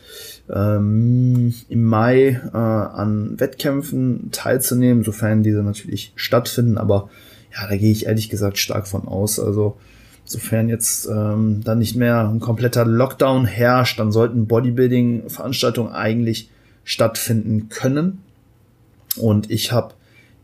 ähm, 0.49 1.55
im 1.69 1.85
Mai 1.85 2.41
äh, 2.53 2.57
an 2.57 3.41
Wettkämpfen 3.41 4.29
teilzunehmen, 4.31 5.03
sofern 5.03 5.43
diese 5.43 5.63
natürlich 5.63 6.13
stattfinden. 6.15 6.79
Aber 6.79 7.09
ja, 7.55 7.67
da 7.69 7.77
gehe 7.77 7.93
ich 7.93 8.07
ehrlich 8.07 8.29
gesagt 8.29 8.59
stark 8.59 8.89
von 8.89 9.07
aus. 9.07 9.39
Also 9.39 9.77
sofern 10.25 10.69
jetzt 10.69 11.07
ähm, 11.07 11.63
dann 11.65 11.79
nicht 11.79 11.97
mehr 11.97 12.29
ein 12.29 12.41
kompletter 12.41 12.85
Lockdown 12.85 13.47
herrscht, 13.47 13.99
dann 13.99 14.13
sollten 14.13 14.47
Bodybuilding-Veranstaltungen 14.47 15.93
eigentlich 15.93 16.51
stattfinden 16.83 17.69
können. 17.69 18.23
Und 19.17 19.51
ich 19.51 19.73
habe 19.73 19.95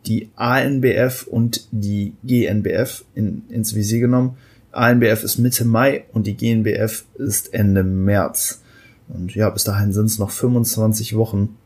die 0.07 0.31
ANBF 0.37 1.27
und 1.27 1.67
die 1.73 2.15
GNBF 2.23 3.05
in, 3.15 3.43
ins 3.49 3.75
Visier 3.75 4.01
genommen. 4.01 4.37
ANBF 4.73 5.25
ist 5.25 5.39
Mitte 5.39 5.65
Mai 5.65 6.05
und 6.13 6.27
die 6.27 6.37
GNBF 6.37 7.05
ist 7.17 7.53
Ende 7.53 7.83
März. 7.83 8.63
Und 9.09 9.35
ja, 9.35 9.51
bis 9.51 9.65
dahin 9.65 9.93
sind 9.93 10.07
es 10.07 10.19
noch 10.19 10.31
25 10.31 11.17
Wochen. 11.17 11.57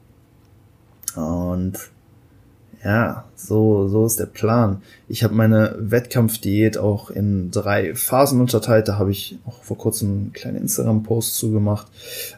Und 1.15 1.79
ja, 2.85 3.25
so, 3.35 3.89
so 3.89 4.05
ist 4.05 4.21
der 4.21 4.27
Plan. 4.27 4.83
Ich 5.09 5.25
habe 5.25 5.35
meine 5.35 5.75
Wettkampfdiät 5.79 6.77
auch 6.77 7.11
in 7.11 7.51
drei 7.51 7.95
Phasen 7.95 8.43
unterteilt. 8.43 8.89
Da 8.89 8.99
habe 8.99 9.11
ich 9.11 9.39
auch 9.47 9.63
vor 9.63 9.79
kurzem 9.79 10.11
einen 10.11 10.35
kleinen 10.35 10.59
Instagram-Post 10.59 11.37
zugemacht. 11.37 11.87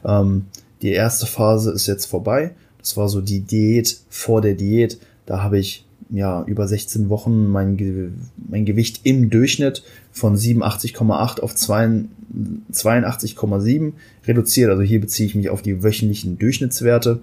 Ähm, 0.04 0.44
die 0.82 0.92
erste 0.92 1.26
Phase 1.26 1.72
ist 1.72 1.88
jetzt 1.88 2.06
vorbei. 2.06 2.54
Das 2.78 2.96
war 2.96 3.08
so 3.08 3.20
die 3.20 3.40
Diät 3.40 3.98
vor 4.08 4.40
der 4.40 4.54
Diät. 4.54 5.00
Da 5.26 5.42
habe 5.42 5.58
ich 5.58 5.84
ja 6.10 6.44
über 6.44 6.68
16 6.68 7.08
Wochen 7.08 7.48
mein, 7.48 7.76
Ge 7.76 8.10
mein 8.48 8.64
Gewicht 8.64 9.00
im 9.02 9.30
Durchschnitt 9.30 9.82
von 10.12 10.36
87,8 10.36 11.40
auf 11.40 11.54
82,7 11.54 13.92
reduziert. 14.28 14.70
Also 14.70 14.82
hier 14.82 15.00
beziehe 15.00 15.28
ich 15.28 15.34
mich 15.34 15.50
auf 15.50 15.62
die 15.62 15.82
wöchentlichen 15.82 16.38
Durchschnittswerte. 16.38 17.18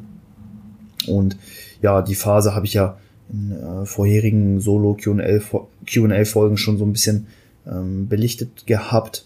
Und 1.08 1.38
ja, 1.82 2.02
die 2.02 2.16
Phase 2.16 2.54
habe 2.54 2.66
ich 2.66 2.74
ja 2.74 2.98
in 3.32 3.52
äh, 3.52 3.86
vorherigen 3.86 4.60
Solo 4.60 4.98
Q&A 5.02 6.26
Folgen 6.26 6.58
schon 6.58 6.78
so 6.78 6.86
ein 6.86 6.94
bisschen 6.94 7.28
ähm, 7.68 8.08
belichtet 8.08 8.66
gehabt. 8.66 9.26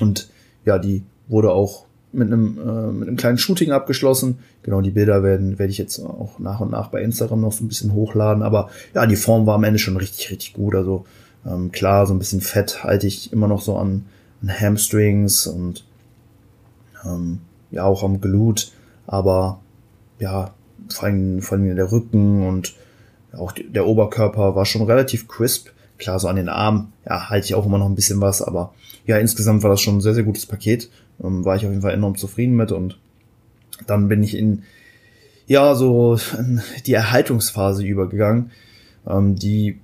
Und 0.00 0.28
ja, 0.64 0.78
die 0.78 1.02
wurde 1.28 1.52
auch 1.52 1.84
mit 2.12 2.28
einem, 2.28 2.58
äh, 2.58 2.92
mit 2.92 3.08
einem 3.08 3.16
kleinen 3.16 3.38
Shooting 3.38 3.72
abgeschlossen. 3.72 4.38
Genau, 4.62 4.80
die 4.80 4.90
Bilder 4.90 5.22
werden 5.22 5.58
werde 5.58 5.70
ich 5.70 5.78
jetzt 5.78 5.98
auch 5.98 6.38
nach 6.38 6.60
und 6.60 6.70
nach 6.70 6.88
bei 6.88 7.02
Instagram 7.02 7.40
noch 7.40 7.52
so 7.52 7.64
ein 7.64 7.68
bisschen 7.68 7.94
hochladen. 7.94 8.42
Aber 8.42 8.70
ja, 8.94 9.06
die 9.06 9.16
Form 9.16 9.46
war 9.46 9.54
am 9.54 9.64
Ende 9.64 9.78
schon 9.78 9.96
richtig, 9.96 10.30
richtig 10.30 10.52
gut. 10.52 10.74
Also 10.74 11.06
ähm, 11.46 11.72
klar, 11.72 12.06
so 12.06 12.14
ein 12.14 12.18
bisschen 12.18 12.40
Fett 12.40 12.84
halte 12.84 13.06
ich 13.06 13.32
immer 13.32 13.48
noch 13.48 13.62
so 13.62 13.76
an, 13.76 14.04
an 14.42 14.60
Hamstrings 14.60 15.46
und 15.46 15.84
ähm, 17.04 17.40
ja 17.70 17.84
auch 17.84 18.02
am 18.02 18.20
Glut. 18.20 18.72
Aber 19.06 19.60
ja, 20.18 20.54
vor 20.88 21.04
allem, 21.04 21.42
vor 21.42 21.58
allem 21.58 21.74
der 21.74 21.90
Rücken 21.90 22.46
und 22.46 22.74
auch 23.36 23.52
der 23.52 23.86
Oberkörper 23.86 24.54
war 24.54 24.66
schon 24.66 24.82
relativ 24.82 25.28
crisp. 25.28 25.68
Klar, 25.98 26.18
so 26.18 26.28
an 26.28 26.36
den 26.36 26.48
Armen, 26.48 26.92
ja, 27.06 27.28
halte 27.30 27.46
ich 27.46 27.54
auch 27.54 27.66
immer 27.66 27.78
noch 27.78 27.86
ein 27.86 27.94
bisschen 27.94 28.20
was, 28.20 28.42
aber 28.42 28.74
ja, 29.06 29.18
insgesamt 29.18 29.62
war 29.62 29.70
das 29.70 29.80
schon 29.80 29.98
ein 29.98 30.00
sehr, 30.00 30.14
sehr 30.14 30.24
gutes 30.24 30.46
Paket 30.46 30.88
ähm, 31.22 31.44
war 31.44 31.56
ich 31.56 31.64
auf 31.64 31.70
jeden 31.70 31.82
Fall 31.82 31.94
enorm 31.94 32.16
zufrieden 32.16 32.56
mit 32.56 32.72
und 32.72 32.98
dann 33.86 34.08
bin 34.08 34.22
ich 34.22 34.36
in 34.36 34.62
ja 35.46 35.74
so 35.74 36.18
die 36.86 36.94
Erhaltungsphase 36.94 37.84
übergegangen. 37.84 38.50
Ähm, 39.06 39.36
die 39.36 39.78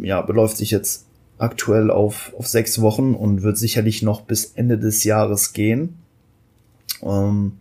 ja 0.00 0.22
beläuft 0.22 0.56
sich 0.56 0.70
jetzt 0.70 1.06
aktuell 1.38 1.90
auf, 1.90 2.32
auf 2.38 2.46
sechs 2.46 2.80
Wochen 2.80 3.14
und 3.14 3.42
wird 3.42 3.58
sicherlich 3.58 4.02
noch 4.02 4.22
bis 4.22 4.52
Ende 4.54 4.78
des 4.78 5.04
Jahres 5.04 5.52
gehen. 5.52 5.96
Ähm, 7.02 7.58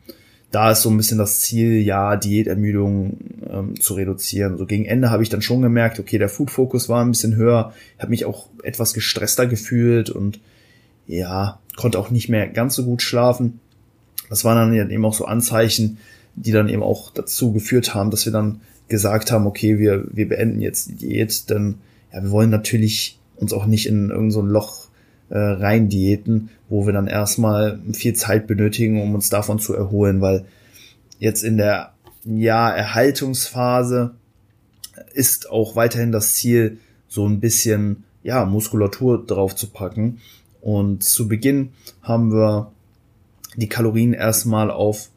da 0.54 0.70
ist 0.70 0.84
so 0.84 0.92
ein 0.92 0.98
bisschen 0.98 1.18
das 1.18 1.42
Ziel, 1.42 1.82
ja, 1.82 2.16
Diätermüdung 2.16 3.18
ähm, 3.50 3.82
zu 3.82 3.96
reduzieren. 3.96 4.60
So 4.60 4.68
gegen 4.68 4.86
Ende 4.86 5.10
habe 5.10 5.24
ich 5.24 5.30
dann 5.30 5.42
schon 5.42 5.64
gemerkt, 5.64 6.00
okay, 6.00 6.20
der 6.20 6.30
Food-Fokus 6.30 6.90
war 6.90 7.04
ein 7.04 7.10
bisschen 7.10 7.36
höher, 7.36 7.74
habe 7.98 8.12
mich 8.12 8.26
auch 8.26 8.50
etwas 8.62 8.94
gestresster 8.94 9.48
gefühlt 9.48 10.12
und 10.12 10.40
ja, 11.08 11.60
konnte 11.76 11.98
auch 11.98 12.12
nicht 12.12 12.30
mehr 12.30 12.48
ganz 12.48 12.76
so 12.76 12.86
gut 12.86 13.02
schlafen. 13.02 13.62
Das 14.30 14.46
waren 14.46 14.72
dann 14.72 14.92
eben 14.92 15.06
auch 15.06 15.16
so 15.16 15.26
Anzeichen, 15.26 15.98
die 16.36 16.52
dann 16.52 16.70
eben 16.70 16.84
auch 16.84 17.10
dazu 17.10 17.52
geführt 17.52 17.96
haben, 17.96 18.12
dass 18.12 18.26
wir 18.26 18.32
dann 18.32 18.62
gesagt 18.90 19.32
haben, 19.32 19.48
okay, 19.48 19.80
wir, 19.80 20.06
wir 20.12 20.30
beenden 20.30 20.62
jetzt 20.62 20.88
die 20.88 20.96
Diät, 20.96 21.50
denn 21.50 21.80
ja, 22.14 22.22
wir 22.22 22.30
wollen 22.30 22.52
natürlich 22.52 23.18
uns 23.38 23.54
auch 23.54 23.66
nicht 23.66 23.88
in 23.88 24.10
irgendein 24.10 24.32
so 24.32 24.44
Loch 24.44 24.83
äh, 25.34 25.40
rein 25.40 25.90
diäten, 25.90 26.52
wo 26.70 26.86
wir 26.86 26.94
dann 26.94 27.08
erstmal 27.08 27.80
viel 27.94 28.14
Zeit 28.14 28.46
benötigen, 28.46 29.02
um 29.02 29.16
uns 29.16 29.32
davon 29.32 29.58
zu 29.58 29.74
erholen, 29.74 30.22
weil 30.22 30.46
jetzt 31.18 31.44
in 31.44 31.58
der 31.58 31.94
ja, 32.24 32.70
Erhaltungsphase 32.70 34.12
ist 35.14 35.50
auch 35.50 35.76
weiterhin 35.76 36.12
das 36.12 36.36
Ziel, 36.36 36.78
so 37.08 37.28
ein 37.28 37.40
bisschen 37.40 38.04
ja, 38.22 38.46
Muskulatur 38.46 39.26
drauf 39.26 39.56
zu 39.56 39.72
packen. 39.72 40.20
Und 40.62 41.04
zu 41.04 41.28
Beginn 41.28 41.74
haben 42.04 42.32
wir 42.32 42.72
die 43.56 43.70
Kalorien 43.70 44.14
erstmal 44.14 44.70
auf, 44.70 45.10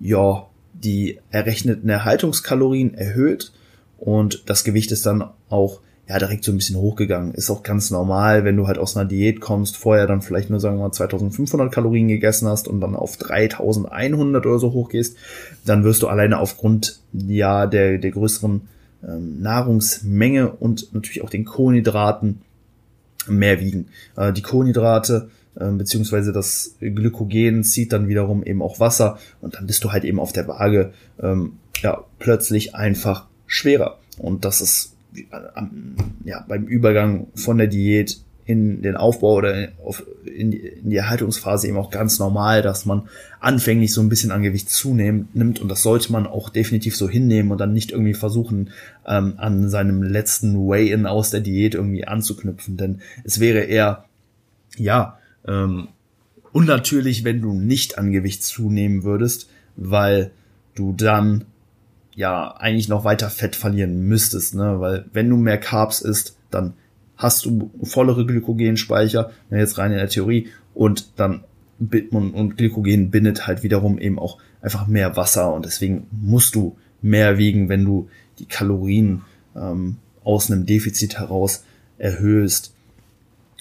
ja, 0.00 0.46
die 0.72 1.18
errechneten 1.30 1.90
Erhaltungskalorien 1.90 2.94
erhöht 2.94 3.52
und 3.98 4.42
das 4.46 4.64
Gewicht 4.64 4.90
ist 4.90 5.04
dann 5.04 5.28
auch 5.50 5.80
ja 6.10 6.18
direkt 6.18 6.42
so 6.42 6.50
ein 6.50 6.56
bisschen 6.56 6.76
hochgegangen. 6.76 7.34
Ist 7.34 7.50
auch 7.50 7.62
ganz 7.62 7.92
normal, 7.92 8.44
wenn 8.44 8.56
du 8.56 8.66
halt 8.66 8.78
aus 8.78 8.96
einer 8.96 9.08
Diät 9.08 9.40
kommst, 9.40 9.76
vorher 9.76 10.08
dann 10.08 10.22
vielleicht 10.22 10.50
nur 10.50 10.58
sagen 10.58 10.76
wir 10.76 10.88
mal 10.88 10.92
2500 10.92 11.70
Kalorien 11.70 12.08
gegessen 12.08 12.48
hast 12.48 12.66
und 12.66 12.80
dann 12.80 12.96
auf 12.96 13.16
3100 13.16 14.44
oder 14.44 14.58
so 14.58 14.72
hochgehst, 14.72 15.16
dann 15.64 15.84
wirst 15.84 16.02
du 16.02 16.08
alleine 16.08 16.40
aufgrund 16.40 16.98
ja 17.12 17.68
der 17.68 17.98
der 17.98 18.10
größeren 18.10 18.62
ähm, 19.06 19.40
Nahrungsmenge 19.40 20.50
und 20.50 20.92
natürlich 20.92 21.22
auch 21.22 21.30
den 21.30 21.44
Kohlenhydraten 21.44 22.40
mehr 23.28 23.60
wiegen. 23.60 23.86
Äh, 24.16 24.32
die 24.32 24.42
Kohlenhydrate 24.42 25.30
äh, 25.54 25.70
beziehungsweise 25.70 26.32
das 26.32 26.74
Glykogen 26.80 27.62
zieht 27.62 27.92
dann 27.92 28.08
wiederum 28.08 28.42
eben 28.42 28.62
auch 28.62 28.80
Wasser 28.80 29.20
und 29.40 29.54
dann 29.54 29.68
bist 29.68 29.84
du 29.84 29.92
halt 29.92 30.02
eben 30.02 30.18
auf 30.18 30.32
der 30.32 30.48
Waage 30.48 30.92
ähm, 31.22 31.52
ja 31.82 32.02
plötzlich 32.18 32.74
einfach 32.74 33.28
schwerer 33.46 33.98
und 34.18 34.44
das 34.44 34.60
ist 34.60 34.96
ja 36.24 36.44
beim 36.48 36.64
Übergang 36.64 37.26
von 37.34 37.58
der 37.58 37.66
Diät 37.66 38.20
in 38.50 38.82
den 38.82 38.96
Aufbau 38.96 39.34
oder 39.34 39.68
auf, 39.84 40.04
in, 40.24 40.50
die, 40.50 40.58
in 40.58 40.90
die 40.90 40.96
Erhaltungsphase 40.96 41.68
eben 41.68 41.76
auch 41.76 41.90
ganz 41.90 42.18
normal, 42.18 42.62
dass 42.62 42.84
man 42.84 43.02
anfänglich 43.38 43.92
so 43.92 44.00
ein 44.00 44.08
bisschen 44.08 44.32
an 44.32 44.42
Gewicht 44.42 44.68
zunimmt 44.70 45.36
nimmt 45.36 45.60
und 45.60 45.68
das 45.68 45.82
sollte 45.82 46.10
man 46.10 46.26
auch 46.26 46.48
definitiv 46.48 46.96
so 46.96 47.08
hinnehmen 47.08 47.52
und 47.52 47.58
dann 47.58 47.72
nicht 47.72 47.92
irgendwie 47.92 48.14
versuchen, 48.14 48.70
ähm, 49.06 49.34
an 49.36 49.68
seinem 49.70 50.02
letzten 50.02 50.56
Way-In 50.66 51.06
aus 51.06 51.30
der 51.30 51.40
Diät 51.40 51.74
irgendwie 51.74 52.08
anzuknüpfen, 52.08 52.76
denn 52.76 53.00
es 53.22 53.38
wäre 53.38 53.60
eher, 53.60 54.06
ja, 54.76 55.18
ähm, 55.46 55.86
unnatürlich, 56.52 57.22
wenn 57.22 57.40
du 57.40 57.52
nicht 57.52 57.98
an 57.98 58.10
Gewicht 58.10 58.42
zunehmen 58.42 59.04
würdest, 59.04 59.48
weil 59.76 60.32
du 60.74 60.92
dann 60.92 61.44
ja 62.20 62.54
eigentlich 62.56 62.88
noch 62.88 63.04
weiter 63.04 63.30
Fett 63.30 63.56
verlieren 63.56 64.06
müsstest, 64.06 64.54
ne? 64.54 64.78
Weil 64.78 65.06
wenn 65.12 65.28
du 65.28 65.36
mehr 65.36 65.58
Carbs 65.58 66.02
isst, 66.02 66.36
dann 66.50 66.74
hast 67.16 67.46
du 67.46 67.70
vollere 67.82 68.26
Glykogenspeicher, 68.26 69.30
jetzt 69.50 69.78
rein 69.78 69.90
in 69.90 69.98
der 69.98 70.08
Theorie, 70.08 70.48
und 70.74 71.18
dann 71.18 71.44
und, 71.78 72.34
und 72.34 72.58
Glykogen 72.58 73.10
bindet 73.10 73.46
halt 73.46 73.62
wiederum 73.62 73.98
eben 73.98 74.18
auch 74.18 74.36
einfach 74.60 74.86
mehr 74.86 75.16
Wasser 75.16 75.54
und 75.54 75.64
deswegen 75.64 76.06
musst 76.10 76.54
du 76.54 76.76
mehr 77.00 77.38
wiegen, 77.38 77.70
wenn 77.70 77.86
du 77.86 78.10
die 78.38 78.44
Kalorien 78.44 79.22
ähm, 79.56 79.96
aus 80.22 80.50
einem 80.50 80.66
Defizit 80.66 81.18
heraus 81.18 81.64
erhöhst. 81.96 82.74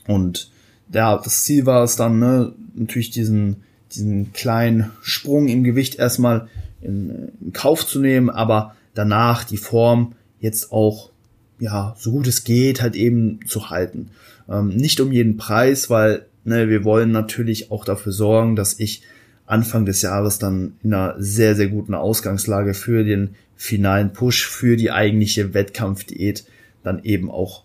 Und 0.06 0.51
ja, 0.94 1.16
das 1.18 1.44
Ziel 1.44 1.66
war 1.66 1.86
es 1.86 1.96
dann, 1.96 2.20
ne, 2.20 2.51
natürlich 2.75 3.12
diesen, 3.12 3.63
diesen 3.94 4.34
kleinen 4.34 4.92
Sprung 5.01 5.48
im 5.48 5.63
Gewicht 5.63 5.96
erstmal 5.96 6.50
in, 6.81 7.31
in 7.41 7.53
Kauf 7.53 7.86
zu 7.86 8.00
nehmen, 8.00 8.29
aber 8.29 8.75
danach 8.93 9.43
die 9.43 9.57
Form 9.57 10.13
jetzt 10.39 10.71
auch 10.71 11.12
ja, 11.59 11.93
so 11.98 12.12
gut 12.12 12.27
es 12.27 12.43
geht, 12.43 12.81
halt 12.81 12.95
eben 12.95 13.39
zu 13.45 13.69
halten. 13.69 14.12
Ähm, 14.50 14.69
nicht 14.69 15.00
um 15.01 15.12
jeden 15.12 15.38
Preis, 15.38 15.89
weil 15.89 16.25
ne, 16.45 16.69
wir 16.69 16.83
wollen 16.83 17.12
natürlich 17.12 17.71
auch 17.71 17.86
dafür 17.86 18.13
sorgen, 18.13 18.55
dass 18.55 18.79
ich 18.79 19.03
Anfang 19.45 19.86
des 19.86 20.01
Jahres 20.01 20.39
dann 20.39 20.74
in 20.83 20.93
einer 20.93 21.15
sehr, 21.17 21.55
sehr 21.55 21.67
guten 21.67 21.93
Ausgangslage 21.93 22.74
für 22.74 23.03
den 23.03 23.36
finalen 23.55 24.13
Push, 24.13 24.48
für 24.48 24.77
die 24.77 24.91
eigentliche 24.91 25.53
Wettkampfdiät 25.53 26.45
dann 26.83 27.03
eben 27.03 27.29
auch, 27.29 27.63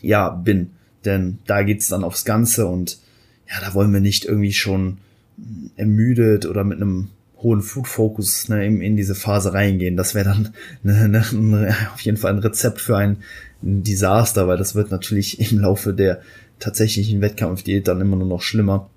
ja, 0.00 0.30
bin. 0.30 0.70
Denn 1.04 1.38
da 1.46 1.62
geht's 1.62 1.88
dann 1.88 2.04
aufs 2.04 2.24
Ganze 2.24 2.66
und 2.66 2.98
ja, 3.48 3.60
da 3.60 3.74
wollen 3.74 3.92
wir 3.92 4.00
nicht 4.00 4.24
irgendwie 4.24 4.52
schon 4.52 4.98
ermüdet 5.76 6.46
oder 6.46 6.64
mit 6.64 6.80
einem 6.80 7.08
hohen 7.42 7.60
Food 7.60 7.86
Focus 7.86 8.48
ne, 8.48 8.66
in, 8.66 8.80
in 8.80 8.96
diese 8.96 9.14
Phase 9.14 9.52
reingehen. 9.52 9.96
Das 9.96 10.14
wäre 10.14 10.26
dann 10.26 10.54
ne, 10.82 11.08
ne, 11.08 11.76
auf 11.94 12.00
jeden 12.00 12.16
Fall 12.16 12.32
ein 12.32 12.38
Rezept 12.38 12.80
für 12.80 12.96
ein, 12.96 13.18
ein 13.62 13.82
Desaster, 13.82 14.48
weil 14.48 14.58
das 14.58 14.74
wird 14.74 14.90
natürlich 14.90 15.52
im 15.52 15.60
Laufe 15.60 15.92
der 15.92 16.20
tatsächlichen 16.58 17.20
Wettkampfdiät 17.20 17.86
dann 17.86 18.00
immer 18.00 18.16
nur 18.16 18.28
noch 18.28 18.42
schlimmer. 18.42 18.88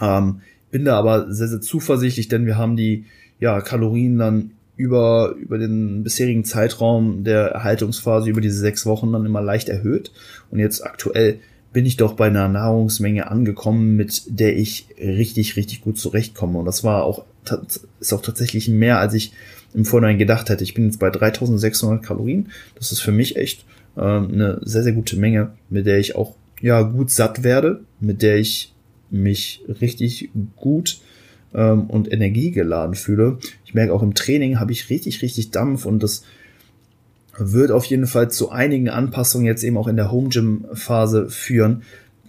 Ähm, 0.00 0.40
bin 0.70 0.84
da 0.84 0.98
aber 0.98 1.32
sehr, 1.32 1.48
sehr 1.48 1.60
zuversichtlich, 1.60 2.28
denn 2.28 2.46
wir 2.46 2.56
haben 2.56 2.76
die 2.76 3.06
ja, 3.38 3.60
Kalorien 3.60 4.18
dann 4.18 4.50
über, 4.76 5.34
über 5.38 5.58
den 5.58 6.02
bisherigen 6.02 6.44
Zeitraum 6.44 7.24
der 7.24 7.46
Erhaltungsphase, 7.48 8.28
über 8.28 8.40
diese 8.40 8.58
sechs 8.58 8.84
Wochen 8.84 9.12
dann 9.12 9.24
immer 9.24 9.40
leicht 9.40 9.68
erhöht. 9.68 10.12
Und 10.50 10.58
jetzt 10.58 10.84
aktuell 10.84 11.40
bin 11.76 11.84
ich 11.84 11.98
doch 11.98 12.14
bei 12.14 12.28
einer 12.28 12.48
Nahrungsmenge 12.48 13.30
angekommen, 13.30 13.96
mit 13.96 14.22
der 14.28 14.56
ich 14.56 14.86
richtig, 14.98 15.56
richtig 15.56 15.82
gut 15.82 15.98
zurechtkomme. 15.98 16.58
Und 16.58 16.64
das 16.64 16.84
war 16.84 17.04
auch, 17.04 17.26
ist 18.00 18.14
auch 18.14 18.22
tatsächlich 18.22 18.66
mehr, 18.70 18.98
als 18.98 19.12
ich 19.12 19.34
im 19.74 19.84
Vorhinein 19.84 20.16
gedacht 20.16 20.48
hätte. 20.48 20.64
Ich 20.64 20.72
bin 20.72 20.86
jetzt 20.86 20.98
bei 20.98 21.10
3600 21.10 22.02
Kalorien. 22.02 22.48
Das 22.76 22.92
ist 22.92 23.00
für 23.00 23.12
mich 23.12 23.36
echt 23.36 23.66
äh, 23.94 24.00
eine 24.00 24.58
sehr, 24.62 24.84
sehr 24.84 24.94
gute 24.94 25.18
Menge, 25.18 25.50
mit 25.68 25.84
der 25.84 25.98
ich 25.98 26.16
auch 26.16 26.34
ja 26.62 26.80
gut 26.80 27.10
satt 27.10 27.44
werde, 27.44 27.80
mit 28.00 28.22
der 28.22 28.38
ich 28.38 28.72
mich 29.10 29.62
richtig 29.82 30.30
gut 30.56 31.00
ähm, 31.52 31.90
und 31.90 32.10
energiegeladen 32.10 32.94
fühle. 32.94 33.36
Ich 33.66 33.74
merke 33.74 33.92
auch 33.92 34.02
im 34.02 34.14
Training 34.14 34.58
habe 34.58 34.72
ich 34.72 34.88
richtig, 34.88 35.20
richtig 35.20 35.50
Dampf 35.50 35.84
und 35.84 36.02
das 36.02 36.24
wird 37.38 37.70
auf 37.70 37.84
jeden 37.84 38.06
Fall 38.06 38.30
zu 38.30 38.50
einigen 38.50 38.88
Anpassungen 38.88 39.46
jetzt 39.46 39.64
eben 39.64 39.76
auch 39.76 39.88
in 39.88 39.96
der 39.96 40.10
Home 40.10 40.28
Gym 40.28 40.66
Phase 40.72 41.28
führen. 41.28 41.82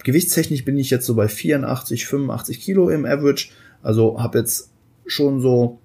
Gewichtstechnisch 0.03 0.65
bin 0.65 0.77
ich 0.77 0.89
jetzt 0.89 1.05
so 1.05 1.15
bei 1.15 1.27
84, 1.27 2.05
85 2.07 2.61
Kilo 2.61 2.89
im 2.89 3.05
Average. 3.05 3.49
Also 3.81 4.21
habe 4.21 4.39
jetzt 4.39 4.69
schon 5.05 5.41
so, 5.41 5.79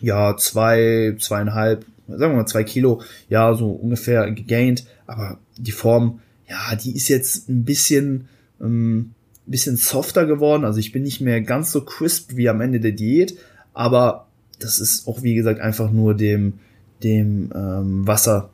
ja, 0.00 0.36
zwei, 0.36 1.16
zweieinhalb, 1.18 1.84
sagen 2.06 2.32
wir 2.32 2.38
mal 2.38 2.46
zwei 2.46 2.64
Kilo, 2.64 3.02
ja, 3.28 3.54
so 3.54 3.70
ungefähr 3.70 4.30
gegained. 4.32 4.86
Aber 5.06 5.38
die 5.56 5.72
Form, 5.72 6.20
ja, 6.48 6.74
die 6.76 6.94
ist 6.94 7.08
jetzt 7.08 7.48
ein 7.48 7.64
bisschen, 7.64 8.28
ähm, 8.60 9.14
bisschen 9.46 9.76
softer 9.76 10.26
geworden. 10.26 10.64
Also 10.64 10.78
ich 10.78 10.92
bin 10.92 11.02
nicht 11.02 11.20
mehr 11.20 11.40
ganz 11.40 11.72
so 11.72 11.82
crisp 11.82 12.36
wie 12.36 12.48
am 12.48 12.60
Ende 12.60 12.80
der 12.80 12.92
Diät, 12.92 13.36
aber 13.72 14.26
das 14.58 14.78
ist 14.78 15.06
auch, 15.06 15.22
wie 15.22 15.34
gesagt, 15.34 15.60
einfach 15.60 15.90
nur 15.90 16.14
dem, 16.14 16.54
dem 17.02 17.50
ähm, 17.54 18.06
Wasser, 18.06 18.50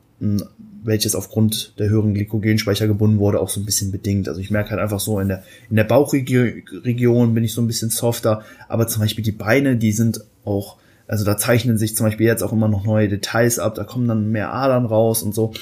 welches 0.83 1.15
aufgrund 1.15 1.77
der 1.79 1.89
höheren 1.89 2.13
Glykogenspeicher 2.13 2.87
gebunden 2.87 3.19
wurde, 3.19 3.39
auch 3.39 3.49
so 3.49 3.59
ein 3.59 3.65
bisschen 3.65 3.91
bedingt. 3.91 4.27
Also 4.27 4.39
ich 4.39 4.51
merke 4.51 4.71
halt 4.71 4.79
einfach 4.79 4.99
so, 4.99 5.19
in 5.19 5.27
der, 5.27 5.43
in 5.69 5.75
der 5.75 5.83
Bauchregion 5.83 7.33
bin 7.33 7.43
ich 7.43 7.53
so 7.53 7.61
ein 7.61 7.67
bisschen 7.67 7.89
softer, 7.89 8.43
aber 8.69 8.87
zum 8.87 9.01
Beispiel 9.01 9.23
die 9.23 9.31
Beine, 9.31 9.77
die 9.77 9.91
sind 9.91 10.21
auch, 10.45 10.77
also 11.07 11.25
da 11.25 11.37
zeichnen 11.37 11.77
sich 11.77 11.95
zum 11.95 12.05
Beispiel 12.05 12.27
jetzt 12.27 12.43
auch 12.43 12.53
immer 12.53 12.67
noch 12.67 12.85
neue 12.85 13.09
Details 13.09 13.59
ab, 13.59 13.75
da 13.75 13.83
kommen 13.83 14.07
dann 14.07 14.31
mehr 14.31 14.53
Adern 14.53 14.85
raus 14.85 15.23
und 15.23 15.33
so. 15.33 15.53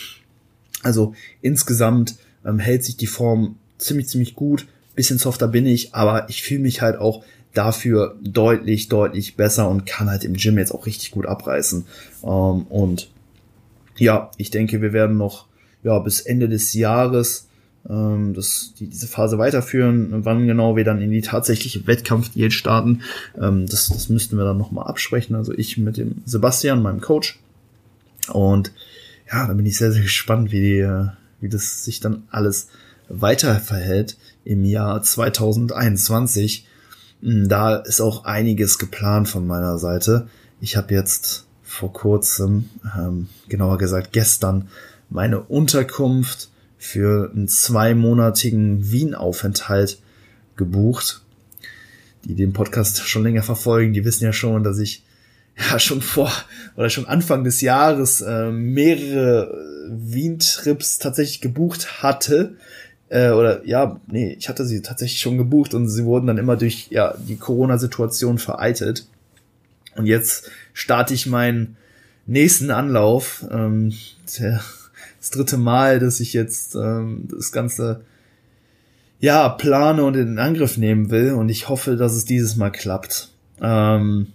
Also 0.83 1.13
insgesamt 1.41 2.15
ähm, 2.45 2.59
hält 2.59 2.83
sich 2.83 2.97
die 2.97 3.07
Form 3.07 3.55
ziemlich, 3.77 4.07
ziemlich 4.07 4.35
gut. 4.35 4.67
Bisschen 4.95 5.17
softer 5.17 5.47
bin 5.47 5.65
ich, 5.65 5.95
aber 5.95 6.29
ich 6.29 6.43
fühle 6.43 6.61
mich 6.61 6.81
halt 6.81 6.97
auch 6.97 7.23
dafür 7.53 8.15
deutlich, 8.21 8.89
deutlich 8.89 9.35
besser 9.35 9.69
und 9.69 9.85
kann 9.85 10.09
halt 10.09 10.23
im 10.23 10.33
Gym 10.33 10.57
jetzt 10.57 10.73
auch 10.73 10.85
richtig 10.85 11.11
gut 11.11 11.25
abreißen. 11.25 11.85
Ähm, 12.23 12.27
und 12.69 13.09
ja, 13.97 14.31
ich 14.37 14.49
denke, 14.49 14.81
wir 14.81 14.93
werden 14.93 15.17
noch 15.17 15.45
ja, 15.83 15.99
bis 15.99 16.21
Ende 16.21 16.49
des 16.49 16.73
Jahres 16.73 17.47
ähm, 17.89 18.33
das, 18.33 18.73
die, 18.79 18.87
diese 18.87 19.07
Phase 19.07 19.37
weiterführen. 19.37 20.25
Wann 20.25 20.47
genau 20.47 20.75
wir 20.75 20.83
dann 20.83 21.01
in 21.01 21.11
die 21.11 21.21
tatsächliche 21.21 21.85
Wettkampfdiät 21.85 22.53
starten, 22.53 23.01
ähm, 23.39 23.67
das, 23.67 23.89
das 23.89 24.09
müssten 24.09 24.37
wir 24.37 24.45
dann 24.45 24.57
nochmal 24.57 24.87
absprechen. 24.87 25.35
Also 25.35 25.53
ich 25.53 25.77
mit 25.77 25.97
dem 25.97 26.23
Sebastian, 26.25 26.81
meinem 26.81 27.01
Coach. 27.01 27.39
Und 28.31 28.71
ja, 29.31 29.47
da 29.47 29.53
bin 29.53 29.65
ich 29.65 29.77
sehr, 29.77 29.91
sehr 29.91 30.03
gespannt, 30.03 30.51
wie, 30.51 30.61
die, 30.61 30.79
äh, 30.79 31.07
wie 31.41 31.49
das 31.49 31.83
sich 31.83 31.99
dann 31.99 32.23
alles 32.31 32.67
weiter 33.09 33.59
verhält 33.59 34.17
im 34.45 34.63
Jahr 34.65 35.01
2021. 35.03 36.65
Hm, 37.23 37.47
da 37.47 37.77
ist 37.77 38.01
auch 38.01 38.25
einiges 38.25 38.77
geplant 38.77 39.29
von 39.29 39.47
meiner 39.47 39.77
Seite. 39.77 40.27
Ich 40.59 40.75
habe 40.75 40.93
jetzt 40.93 41.45
vor 41.63 41.93
kurzem, 41.93 42.69
ähm, 42.97 43.29
genauer 43.47 43.77
gesagt 43.77 44.11
gestern, 44.11 44.67
meine 45.09 45.41
Unterkunft 45.41 46.49
für 46.77 47.31
einen 47.33 47.47
zweimonatigen 47.47 48.91
Wien-Aufenthalt 48.91 49.99
gebucht. 50.55 51.21
Die 52.25 52.35
den 52.35 52.53
Podcast 52.53 52.99
schon 52.99 53.23
länger 53.23 53.43
verfolgen, 53.43 53.93
die 53.93 54.05
wissen 54.05 54.23
ja 54.23 54.33
schon, 54.33 54.63
dass 54.63 54.79
ich 54.79 55.03
ja 55.71 55.79
schon 55.79 56.01
vor 56.01 56.31
oder 56.75 56.89
schon 56.89 57.05
Anfang 57.05 57.43
des 57.43 57.61
Jahres 57.61 58.21
äh, 58.21 58.51
mehrere 58.51 59.53
Wien-Trips 59.89 60.99
tatsächlich 60.99 61.41
gebucht 61.41 62.01
hatte 62.03 62.55
äh, 63.13 63.29
oder 63.29 63.63
ja, 63.63 63.99
nee, 64.07 64.35
ich 64.39 64.49
hatte 64.49 64.65
sie 64.65 64.81
tatsächlich 64.81 65.21
schon 65.21 65.37
gebucht 65.37 65.75
und 65.75 65.87
sie 65.87 66.03
wurden 66.03 66.25
dann 66.25 66.39
immer 66.39 66.57
durch 66.57 66.87
ja 66.89 67.13
die 67.15 67.37
Corona-Situation 67.37 68.39
vereitet. 68.39 69.07
Und 69.95 70.07
jetzt 70.07 70.49
starte 70.73 71.13
ich 71.13 71.27
meinen 71.27 71.77
nächsten 72.25 72.71
Anlauf. 72.71 73.45
Ähm, 73.51 73.93
das 74.25 75.29
dritte 75.29 75.57
Mal, 75.57 75.99
dass 75.99 76.19
ich 76.19 76.33
jetzt 76.33 76.73
ähm, 76.73 77.27
das 77.29 77.51
Ganze 77.51 78.01
ja 79.19 79.47
plane 79.47 80.03
und 80.03 80.15
in 80.15 80.39
Angriff 80.39 80.77
nehmen 80.77 81.11
will. 81.11 81.33
Und 81.33 81.49
ich 81.49 81.69
hoffe, 81.69 81.95
dass 81.97 82.13
es 82.13 82.25
dieses 82.25 82.55
Mal 82.55 82.71
klappt. 82.71 83.29
Ähm, 83.61 84.29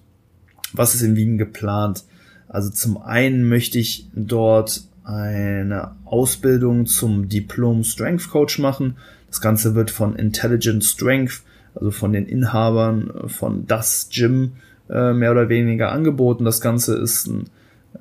was 0.73 0.95
ist 0.95 1.03
in 1.03 1.17
Wien 1.17 1.37
geplant? 1.37 2.05
Also 2.47 2.71
zum 2.71 2.97
einen 2.97 3.49
möchte 3.49 3.81
ich 3.81 4.07
dort 4.15 4.83
eine 5.09 5.93
Ausbildung 6.05 6.85
zum 6.85 7.31
Diplom 7.31 7.83
Strength 7.83 8.29
Coach 8.29 8.59
machen. 8.59 8.97
Das 9.29 9.41
Ganze 9.41 9.75
wird 9.75 9.91
von 9.91 10.15
Intelligent 10.15 10.85
Strength, 10.85 11.43
also 11.75 11.91
von 11.91 12.13
den 12.13 12.27
Inhabern 12.27 13.11
von 13.27 13.67
das 13.67 14.11
Gym 14.13 14.53
äh, 14.91 15.15
mehr 15.15 15.31
oder 15.33 15.49
weniger 15.49 15.93
angeboten. 15.93 16.45
Das 16.45 16.61
Ganze 16.61 16.99
ist 16.99 17.27
ein, 17.27 17.45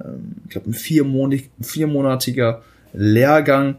ähm, 0.03 0.35
ich 0.43 0.49
glaube, 0.51 0.69
ein 0.69 0.73
viermonatig, 0.73 1.49
viermonatiger 1.61 2.61
Lehrgang, 2.91 3.75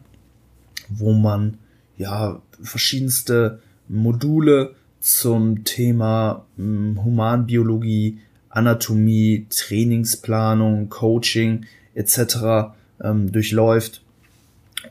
wo 0.88 1.12
man 1.12 1.58
ja 1.98 2.40
verschiedenste 2.62 3.60
Module 3.88 4.74
zum 5.00 5.64
Thema 5.64 6.46
hm, 6.56 7.04
Humanbiologie, 7.04 8.20
Anatomie, 8.48 9.46
Trainingsplanung, 9.50 10.88
Coaching 10.88 11.66
etc 11.94 12.72
ähm, 13.02 13.32
durchläuft 13.32 14.02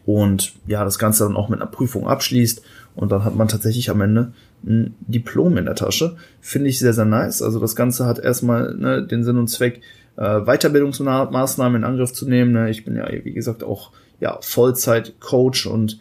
und 0.05 0.53
ja, 0.67 0.83
das 0.83 0.99
Ganze 0.99 1.23
dann 1.23 1.35
auch 1.35 1.49
mit 1.49 1.61
einer 1.61 1.69
Prüfung 1.69 2.07
abschließt 2.07 2.61
und 2.95 3.11
dann 3.11 3.23
hat 3.23 3.35
man 3.35 3.47
tatsächlich 3.47 3.89
am 3.89 4.01
Ende 4.01 4.33
ein 4.65 4.95
Diplom 5.01 5.57
in 5.57 5.65
der 5.65 5.75
Tasche. 5.75 6.17
Finde 6.41 6.69
ich 6.69 6.79
sehr, 6.79 6.93
sehr 6.93 7.05
nice. 7.05 7.41
Also 7.41 7.59
das 7.59 7.75
Ganze 7.75 8.05
hat 8.05 8.19
erstmal 8.19 8.73
ne, 8.75 9.05
den 9.05 9.23
Sinn 9.23 9.37
und 9.37 9.47
Zweck, 9.47 9.81
äh, 10.17 10.41
Weiterbildungsmaßnahmen 10.41 11.81
in 11.81 11.87
Angriff 11.87 12.11
zu 12.11 12.27
nehmen. 12.27 12.53
Ne? 12.53 12.69
Ich 12.69 12.83
bin 12.83 12.95
ja, 12.95 13.07
wie 13.23 13.33
gesagt, 13.33 13.63
auch 13.63 13.91
ja, 14.19 14.39
Vollzeit-Coach 14.41 15.67
und 15.67 15.99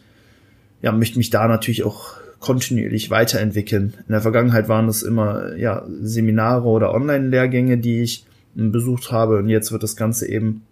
ja, 0.81 0.91
möchte 0.91 1.17
mich 1.17 1.29
da 1.29 1.47
natürlich 1.47 1.83
auch 1.83 2.15
kontinuierlich 2.39 3.09
weiterentwickeln. 3.09 3.93
In 4.07 4.11
der 4.11 4.21
Vergangenheit 4.21 4.69
waren 4.69 4.87
es 4.87 5.03
immer 5.03 5.55
ja, 5.55 5.85
Seminare 6.01 6.67
oder 6.67 6.93
Online-Lehrgänge, 6.93 7.77
die 7.77 8.01
ich 8.01 8.25
besucht 8.55 9.11
habe 9.11 9.37
und 9.37 9.49
jetzt 9.49 9.71
wird 9.71 9.83
das 9.83 9.95
Ganze 9.95 10.27
eben 10.27 10.63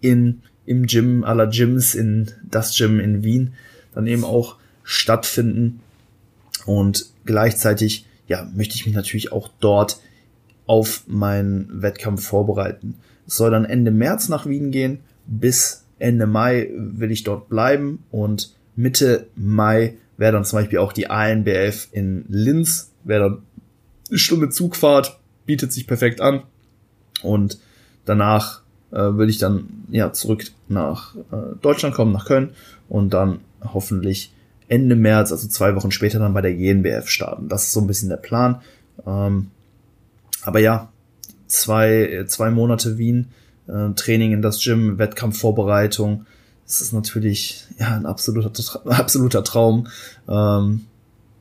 in 0.00 0.42
im 0.66 0.86
Gym 0.86 1.24
aller 1.24 1.46
Gyms 1.46 1.94
in 1.94 2.30
das 2.42 2.76
Gym 2.76 3.00
in 3.00 3.22
Wien 3.22 3.54
dann 3.94 4.06
eben 4.06 4.24
auch 4.24 4.56
stattfinden. 4.82 5.80
Und 6.66 7.06
gleichzeitig, 7.24 8.06
ja, 8.26 8.48
möchte 8.54 8.74
ich 8.74 8.86
mich 8.86 8.94
natürlich 8.94 9.32
auch 9.32 9.48
dort 9.60 10.00
auf 10.66 11.04
meinen 11.06 11.82
Wettkampf 11.82 12.26
vorbereiten. 12.26 12.94
Es 13.26 13.36
soll 13.36 13.50
dann 13.50 13.64
Ende 13.64 13.90
März 13.90 14.28
nach 14.28 14.46
Wien 14.46 14.70
gehen. 14.70 15.00
Bis 15.26 15.84
Ende 15.98 16.26
Mai 16.26 16.70
will 16.76 17.10
ich 17.10 17.24
dort 17.24 17.48
bleiben 17.48 18.02
und 18.10 18.54
Mitte 18.76 19.28
Mai 19.36 19.94
wäre 20.16 20.32
dann 20.32 20.44
zum 20.44 20.58
Beispiel 20.58 20.78
auch 20.78 20.92
die 20.92 21.08
ANBF 21.08 21.88
in 21.92 22.24
Linz, 22.28 22.90
wäre 23.04 23.30
dann 23.30 23.42
eine 24.10 24.18
Stunde 24.18 24.48
Zugfahrt, 24.48 25.18
bietet 25.46 25.72
sich 25.72 25.86
perfekt 25.86 26.20
an 26.20 26.42
und 27.22 27.58
danach 28.04 28.63
äh, 28.94 29.16
würde 29.16 29.30
ich 29.30 29.38
dann 29.38 29.68
ja 29.90 30.12
zurück 30.12 30.44
nach 30.68 31.16
äh, 31.16 31.56
Deutschland 31.60 31.94
kommen, 31.94 32.12
nach 32.12 32.26
Köln 32.26 32.50
und 32.88 33.12
dann 33.12 33.40
hoffentlich 33.62 34.32
Ende 34.68 34.96
März, 34.96 35.32
also 35.32 35.48
zwei 35.48 35.74
Wochen 35.74 35.90
später, 35.90 36.18
dann 36.18 36.32
bei 36.32 36.40
der 36.40 36.54
GNBF 36.54 37.08
starten. 37.08 37.48
Das 37.48 37.64
ist 37.64 37.72
so 37.72 37.80
ein 37.80 37.86
bisschen 37.86 38.08
der 38.08 38.16
Plan. 38.16 38.62
Ähm, 39.06 39.50
aber 40.42 40.60
ja, 40.60 40.88
zwei, 41.46 42.24
zwei 42.28 42.50
Monate 42.50 42.96
Wien, 42.96 43.28
äh, 43.66 43.90
Training 43.94 44.32
in 44.32 44.42
das 44.42 44.62
Gym, 44.62 44.98
Wettkampfvorbereitung. 44.98 46.26
Das 46.64 46.80
ist 46.80 46.92
natürlich 46.92 47.66
ja 47.78 47.94
ein 47.94 48.06
absoluter, 48.06 48.52
absoluter 48.86 49.44
Traum. 49.44 49.88
Ähm, 50.28 50.86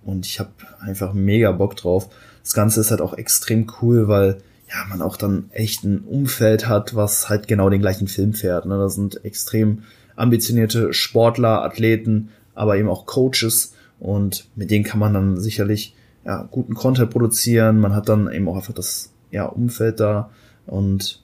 und 0.04 0.26
ich 0.26 0.40
habe 0.40 0.52
einfach 0.82 1.14
mega 1.14 1.52
Bock 1.52 1.78
drauf. 1.78 2.10
Das 2.44 2.54
Ganze 2.54 2.82
ist 2.82 2.92
halt 2.92 3.00
auch 3.00 3.14
extrem 3.14 3.72
cool, 3.82 4.08
weil 4.10 4.42
ja, 4.74 4.86
man 4.90 5.02
auch 5.02 5.18
dann 5.18 5.50
echt 5.52 5.84
ein 5.84 6.00
Umfeld 6.00 6.68
hat, 6.68 6.96
was 6.96 7.30
halt 7.30 7.48
genau 7.48 7.70
den 7.70 7.82
gleichen 7.82 8.08
Film 8.08 8.34
fährt. 8.34 8.66
Ne? 8.66 8.76
Da 8.76 8.90
sind 8.90 9.24
extrem 9.24 9.84
ambitionierte 10.16 10.94
Sportler, 10.94 11.64
Athleten, 11.64 12.30
aber 12.56 12.78
eben 12.78 12.90
auch 12.90 13.06
Coaches 13.06 13.74
und 14.00 14.48
mit 14.56 14.72
denen 14.72 14.84
kann 14.84 15.00
man 15.00 15.14
dann 15.14 15.40
sicherlich 15.40 15.96
ja, 16.26 16.48
guten 16.50 16.74
Content 16.74 17.12
produzieren. 17.12 17.80
Man 17.80 17.94
hat 17.94 18.10
dann 18.10 18.32
eben 18.32 18.48
auch 18.48 18.56
einfach 18.56 18.74
das 18.74 19.12
ja, 19.32 19.46
Umfeld 19.46 20.00
da 20.00 20.32
und 20.66 21.22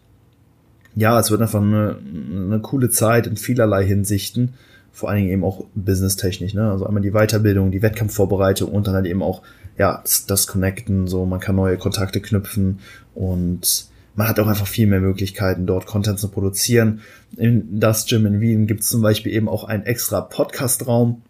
ja, 0.95 1.19
es 1.19 1.31
wird 1.31 1.41
einfach 1.41 1.62
eine, 1.62 1.97
eine 2.31 2.59
coole 2.59 2.89
Zeit 2.89 3.25
in 3.25 3.38
vielerlei 3.38 3.85
Hinsichten, 3.85 4.53
vor 4.91 5.09
allen 5.09 5.19
Dingen 5.19 5.31
eben 5.31 5.43
auch 5.43 5.65
businesstechnisch, 5.75 6.53
ne? 6.53 6.69
Also 6.69 6.85
einmal 6.85 7.01
die 7.01 7.12
Weiterbildung, 7.12 7.71
die 7.71 7.81
Wettkampfvorbereitung 7.81 8.71
und 8.71 8.88
dann 8.88 8.95
halt 8.95 9.05
eben 9.05 9.23
auch 9.23 9.43
ja, 9.79 10.03
das, 10.27 10.45
Connecten, 10.45 11.07
so 11.07 11.25
man 11.25 11.39
kann 11.39 11.55
neue 11.55 11.77
Kontakte 11.77 12.19
knüpfen 12.19 12.79
und 13.19 13.86
man 14.15 14.29
hat 14.29 14.39
auch 14.39 14.47
einfach 14.47 14.65
viel 14.65 14.88
mehr 14.88 15.01
Möglichkeiten, 15.01 15.65
dort 15.65 15.86
Content 15.86 16.19
zu 16.19 16.29
produzieren. 16.29 17.01
In 17.36 17.82
das 17.82 18.05
Gym 18.05 18.25
in 18.25 18.39
Wien 18.39 18.65
gibt 18.65 18.79
es 18.79 18.88
zum 18.88 19.01
Beispiel 19.01 19.34
eben 19.34 19.49
auch 19.49 19.65
einen 19.65 19.84
extra 19.84 20.21
Podcast-Raum, 20.21 21.21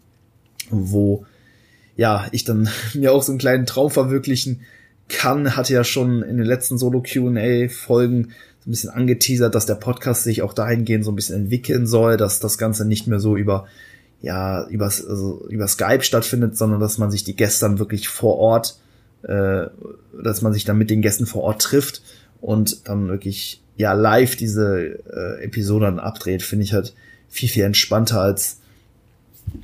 wo 0.70 1.26
ja, 1.96 2.28
ich 2.30 2.44
dann 2.44 2.68
mir 2.94 3.12
auch 3.12 3.24
so 3.24 3.32
einen 3.32 3.40
kleinen 3.40 3.66
Traum 3.66 3.90
verwirklichen 3.90 4.60
kann, 5.08 5.56
hatte 5.56 5.74
ja 5.74 5.82
schon 5.82 6.22
in 6.22 6.36
den 6.36 6.46
letzten 6.46 6.78
Solo-QA-Folgen 6.78 8.30
so 8.60 8.68
ein 8.68 8.70
bisschen 8.70 8.90
angeteasert, 8.90 9.52
dass 9.52 9.66
der 9.66 9.74
Podcast 9.74 10.22
sich 10.22 10.42
auch 10.42 10.52
dahingehend 10.52 11.04
so 11.04 11.10
ein 11.10 11.16
bisschen 11.16 11.42
entwickeln 11.42 11.88
soll, 11.88 12.16
dass 12.16 12.38
das 12.38 12.56
Ganze 12.56 12.86
nicht 12.86 13.08
mehr 13.08 13.18
so 13.18 13.36
über 13.36 13.66
ja, 14.22 14.64
über, 14.68 14.84
also 14.84 15.44
über 15.48 15.66
Skype 15.66 16.04
stattfindet, 16.04 16.56
sondern 16.56 16.78
dass 16.78 16.98
man 16.98 17.10
sich 17.10 17.24
die 17.24 17.34
Gäste 17.34 17.64
dann 17.64 17.80
wirklich 17.80 18.08
vor 18.08 18.36
Ort, 18.36 18.76
äh, 19.22 19.66
dass 20.22 20.42
man 20.42 20.52
sich 20.52 20.64
dann 20.64 20.78
mit 20.78 20.90
den 20.90 21.02
Gästen 21.02 21.26
vor 21.26 21.42
Ort 21.42 21.62
trifft 21.62 22.02
und 22.40 22.88
dann 22.88 23.08
wirklich 23.08 23.62
ja 23.76 23.92
live 23.92 24.36
diese 24.36 24.98
äh, 25.12 25.44
Episode 25.44 25.86
dann 25.86 25.98
abdreht, 25.98 26.42
finde 26.42 26.64
ich 26.64 26.72
halt 26.72 26.94
viel, 27.28 27.48
viel 27.48 27.64
entspannter 27.64 28.20
als 28.20 28.58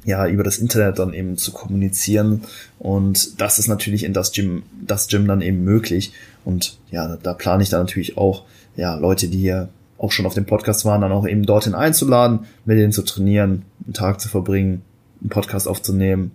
ja, 0.04 0.26
über 0.26 0.42
das 0.42 0.58
Internet 0.58 0.98
dann 0.98 1.12
eben 1.12 1.36
zu 1.36 1.52
kommunizieren. 1.52 2.42
Und 2.78 3.40
das 3.40 3.58
ist 3.58 3.68
natürlich 3.68 4.04
in 4.04 4.12
das 4.12 4.32
Gym, 4.32 4.62
das 4.84 5.08
Gym 5.08 5.26
dann 5.26 5.40
eben 5.40 5.64
möglich. 5.64 6.12
Und 6.44 6.78
ja, 6.90 7.16
da 7.22 7.34
plane 7.34 7.62
ich 7.62 7.68
dann 7.68 7.80
natürlich 7.80 8.16
auch, 8.16 8.44
ja, 8.76 8.94
Leute, 8.96 9.28
die 9.28 9.38
hier 9.38 9.68
auch 9.98 10.12
schon 10.12 10.26
auf 10.26 10.34
dem 10.34 10.46
Podcast 10.46 10.84
waren, 10.84 11.00
dann 11.00 11.12
auch 11.12 11.26
eben 11.26 11.44
dorthin 11.44 11.74
einzuladen, 11.74 12.40
mit 12.64 12.78
denen 12.78 12.92
zu 12.92 13.02
trainieren, 13.02 13.62
einen 13.84 13.94
Tag 13.94 14.20
zu 14.20 14.28
verbringen, 14.28 14.82
einen 15.20 15.30
Podcast 15.30 15.66
aufzunehmen. 15.68 16.32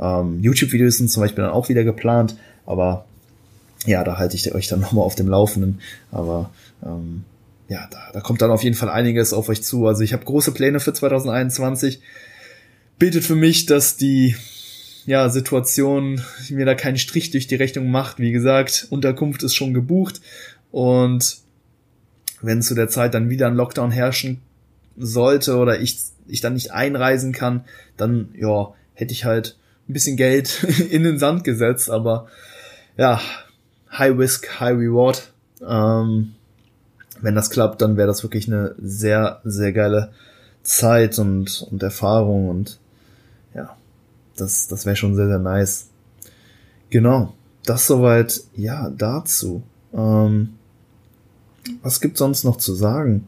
Ähm, 0.00 0.40
YouTube-Videos 0.40 0.98
sind 0.98 1.10
zum 1.10 1.22
Beispiel 1.22 1.44
dann 1.44 1.52
auch 1.52 1.68
wieder 1.68 1.84
geplant, 1.84 2.36
aber 2.64 3.06
ja, 3.86 4.04
da 4.04 4.18
halte 4.18 4.36
ich 4.36 4.54
euch 4.54 4.68
dann 4.68 4.80
nochmal 4.82 5.04
auf 5.04 5.14
dem 5.14 5.28
Laufenden. 5.28 5.80
Aber 6.10 6.50
ähm, 6.84 7.24
ja, 7.68 7.88
da, 7.90 8.10
da 8.12 8.20
kommt 8.20 8.42
dann 8.42 8.50
auf 8.50 8.62
jeden 8.62 8.76
Fall 8.76 8.90
einiges 8.90 9.32
auf 9.32 9.48
euch 9.48 9.62
zu. 9.62 9.86
Also 9.86 10.02
ich 10.02 10.12
habe 10.12 10.24
große 10.24 10.52
Pläne 10.52 10.80
für 10.80 10.92
2021. 10.92 12.00
Betet 12.98 13.24
für 13.24 13.34
mich, 13.34 13.66
dass 13.66 13.96
die 13.96 14.36
ja, 15.04 15.28
Situation 15.28 16.20
mir 16.50 16.66
da 16.66 16.74
keinen 16.74 16.98
Strich 16.98 17.30
durch 17.30 17.46
die 17.46 17.54
Rechnung 17.54 17.90
macht. 17.90 18.18
Wie 18.18 18.32
gesagt, 18.32 18.88
Unterkunft 18.90 19.42
ist 19.42 19.54
schon 19.54 19.72
gebucht 19.72 20.20
und 20.72 21.38
wenn 22.42 22.60
zu 22.60 22.74
der 22.74 22.88
Zeit 22.88 23.14
dann 23.14 23.30
wieder 23.30 23.46
ein 23.46 23.54
Lockdown 23.54 23.90
herrschen 23.90 24.42
sollte 24.96 25.56
oder 25.56 25.80
ich, 25.80 25.98
ich 26.26 26.40
dann 26.40 26.54
nicht 26.54 26.72
einreisen 26.72 27.32
kann, 27.32 27.64
dann, 27.96 28.28
ja, 28.36 28.74
hätte 28.94 29.12
ich 29.12 29.24
halt 29.24 29.56
ein 29.88 29.92
bisschen 29.92 30.16
Geld 30.16 30.64
in 30.90 31.02
den 31.02 31.18
Sand 31.18 31.44
gesetzt, 31.44 31.90
aber 31.90 32.26
ja, 32.96 33.20
High 33.92 34.18
Risk, 34.18 34.60
High 34.60 34.76
Reward. 34.76 35.32
Ähm, 35.66 36.34
wenn 37.20 37.34
das 37.34 37.50
klappt, 37.50 37.80
dann 37.80 37.96
wäre 37.96 38.06
das 38.06 38.22
wirklich 38.22 38.46
eine 38.46 38.74
sehr, 38.78 39.40
sehr 39.44 39.72
geile 39.72 40.12
Zeit 40.62 41.18
und, 41.18 41.66
und 41.70 41.82
Erfahrung 41.82 42.48
und 42.48 42.78
ja, 43.54 43.76
das, 44.36 44.68
das 44.68 44.84
wäre 44.84 44.96
schon 44.96 45.14
sehr, 45.14 45.28
sehr 45.28 45.38
nice. 45.38 45.88
Genau, 46.90 47.34
das 47.64 47.86
soweit, 47.86 48.42
ja, 48.54 48.90
dazu. 48.90 49.62
Ähm, 49.94 50.54
was 51.82 52.00
gibt 52.00 52.18
sonst 52.18 52.44
noch 52.44 52.58
zu 52.58 52.74
sagen? 52.74 53.26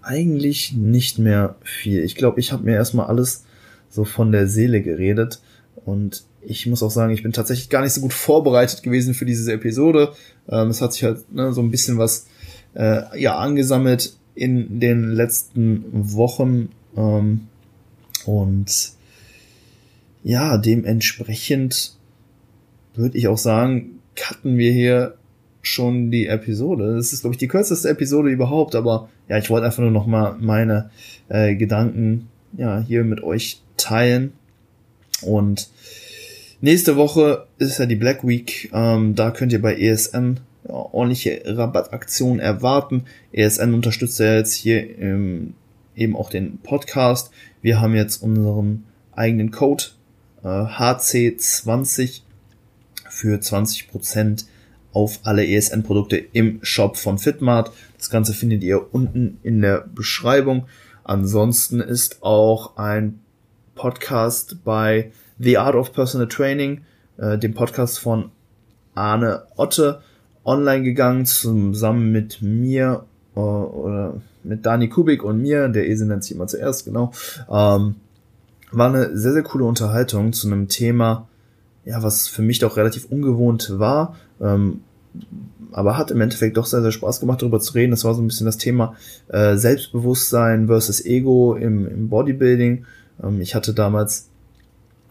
Eigentlich 0.00 0.72
nicht 0.72 1.18
mehr 1.18 1.56
viel. 1.62 2.02
Ich 2.02 2.16
glaube, 2.16 2.40
ich 2.40 2.52
habe 2.52 2.64
mir 2.64 2.74
erstmal 2.74 3.06
alles 3.06 3.44
so 3.88 4.04
von 4.04 4.32
der 4.32 4.48
Seele 4.48 4.82
geredet 4.82 5.40
und 5.84 6.24
ich 6.40 6.66
muss 6.66 6.82
auch 6.82 6.90
sagen, 6.90 7.12
ich 7.12 7.22
bin 7.22 7.32
tatsächlich 7.32 7.68
gar 7.68 7.82
nicht 7.82 7.92
so 7.92 8.00
gut 8.00 8.12
vorbereitet 8.12 8.82
gewesen 8.82 9.14
für 9.14 9.24
diese 9.24 9.52
Episode. 9.52 10.12
Ähm, 10.48 10.68
es 10.68 10.80
hat 10.80 10.92
sich 10.92 11.04
halt 11.04 11.32
ne, 11.32 11.52
so 11.52 11.60
ein 11.60 11.70
bisschen 11.70 11.98
was 11.98 12.26
äh, 12.74 13.20
ja 13.20 13.36
angesammelt 13.38 14.16
in 14.34 14.80
den 14.80 15.10
letzten 15.10 15.84
Wochen 15.92 16.70
ähm, 16.96 17.48
und 18.24 18.92
ja, 20.24 20.56
dementsprechend 20.56 21.96
würde 22.94 23.18
ich 23.18 23.28
auch 23.28 23.38
sagen, 23.38 23.98
cutten 24.14 24.56
wir 24.56 24.72
hier 24.72 25.14
schon 25.62 26.10
die 26.10 26.26
Episode. 26.26 26.96
Das 26.96 27.12
ist, 27.12 27.22
glaube 27.22 27.34
ich, 27.34 27.38
die 27.38 27.48
kürzeste 27.48 27.88
Episode 27.88 28.30
überhaupt, 28.30 28.74
aber 28.74 29.08
ja, 29.28 29.38
ich 29.38 29.50
wollte 29.50 29.66
einfach 29.66 29.82
nur 29.82 29.90
noch 29.90 30.06
mal 30.06 30.36
meine 30.40 30.90
äh, 31.28 31.54
Gedanken 31.54 32.28
ja 32.56 32.80
hier 32.80 33.04
mit 33.04 33.22
euch 33.22 33.62
teilen. 33.76 34.32
Und 35.22 35.70
nächste 36.60 36.96
Woche 36.96 37.46
ist 37.58 37.78
ja 37.78 37.86
die 37.86 37.96
Black 37.96 38.26
Week. 38.26 38.70
Ähm, 38.72 39.14
da 39.14 39.30
könnt 39.30 39.52
ihr 39.52 39.62
bei 39.62 39.76
ESN 39.76 40.40
ja, 40.68 40.74
ordentliche 40.74 41.42
Rabattaktionen 41.44 42.40
erwarten. 42.40 43.04
ESN 43.32 43.74
unterstützt 43.74 44.18
ja 44.20 44.34
jetzt 44.36 44.54
hier 44.54 44.98
ähm, 44.98 45.54
eben 45.96 46.16
auch 46.16 46.30
den 46.30 46.58
Podcast. 46.58 47.30
Wir 47.60 47.80
haben 47.80 47.94
jetzt 47.94 48.22
unseren 48.22 48.84
eigenen 49.12 49.50
Code 49.50 49.84
äh, 50.42 50.48
HC20 50.48 52.22
für 53.08 53.40
20 53.40 53.88
Prozent 53.88 54.46
auf 54.92 55.20
alle 55.22 55.46
ESN-Produkte 55.46 56.16
im 56.16 56.60
Shop 56.62 56.96
von 56.96 57.18
Fitmart. 57.18 57.72
Das 57.98 58.10
Ganze 58.10 58.34
findet 58.34 58.62
ihr 58.62 58.92
unten 58.94 59.38
in 59.42 59.60
der 59.60 59.86
Beschreibung. 59.94 60.66
Ansonsten 61.04 61.80
ist 61.80 62.22
auch 62.22 62.76
ein 62.76 63.20
Podcast 63.74 64.58
bei 64.64 65.12
The 65.38 65.58
Art 65.58 65.74
of 65.74 65.92
Personal 65.92 66.28
Training, 66.28 66.82
äh, 67.18 67.38
dem 67.38 67.54
Podcast 67.54 67.98
von 67.98 68.30
Arne 68.94 69.42
Otte, 69.56 70.00
online 70.44 70.82
gegangen, 70.82 71.26
zusammen 71.26 72.12
mit 72.12 72.42
mir 72.42 73.04
äh, 73.34 73.40
oder 73.40 74.20
mit 74.44 74.66
Dani 74.66 74.88
Kubik 74.88 75.22
und 75.22 75.40
mir, 75.40 75.68
der 75.68 75.88
Esel 75.88 76.08
nennt 76.08 76.24
sich 76.24 76.34
immer 76.34 76.46
zuerst, 76.46 76.84
genau. 76.84 77.12
Ähm, 77.50 77.96
war 78.72 78.88
eine 78.88 79.16
sehr, 79.16 79.32
sehr 79.32 79.42
coole 79.42 79.64
Unterhaltung 79.64 80.32
zu 80.32 80.46
einem 80.46 80.68
Thema, 80.68 81.28
ja, 81.84 82.02
was 82.02 82.28
für 82.28 82.42
mich 82.42 82.58
doch 82.58 82.76
relativ 82.76 83.06
ungewohnt 83.06 83.78
war, 83.78 84.16
ähm, 84.40 84.80
aber 85.72 85.96
hat 85.96 86.10
im 86.10 86.20
Endeffekt 86.20 86.56
doch 86.56 86.66
sehr, 86.66 86.82
sehr 86.82 86.92
Spaß 86.92 87.20
gemacht, 87.20 87.42
darüber 87.42 87.60
zu 87.60 87.74
reden. 87.74 87.90
Das 87.90 88.04
war 88.04 88.14
so 88.14 88.22
ein 88.22 88.28
bisschen 88.28 88.46
das 88.46 88.58
Thema 88.58 88.94
äh, 89.28 89.56
Selbstbewusstsein 89.56 90.66
versus 90.66 91.04
Ego 91.04 91.54
im, 91.54 91.86
im 91.86 92.08
Bodybuilding. 92.08 92.84
Ähm, 93.22 93.40
ich 93.40 93.54
hatte 93.54 93.74
damals 93.74 94.28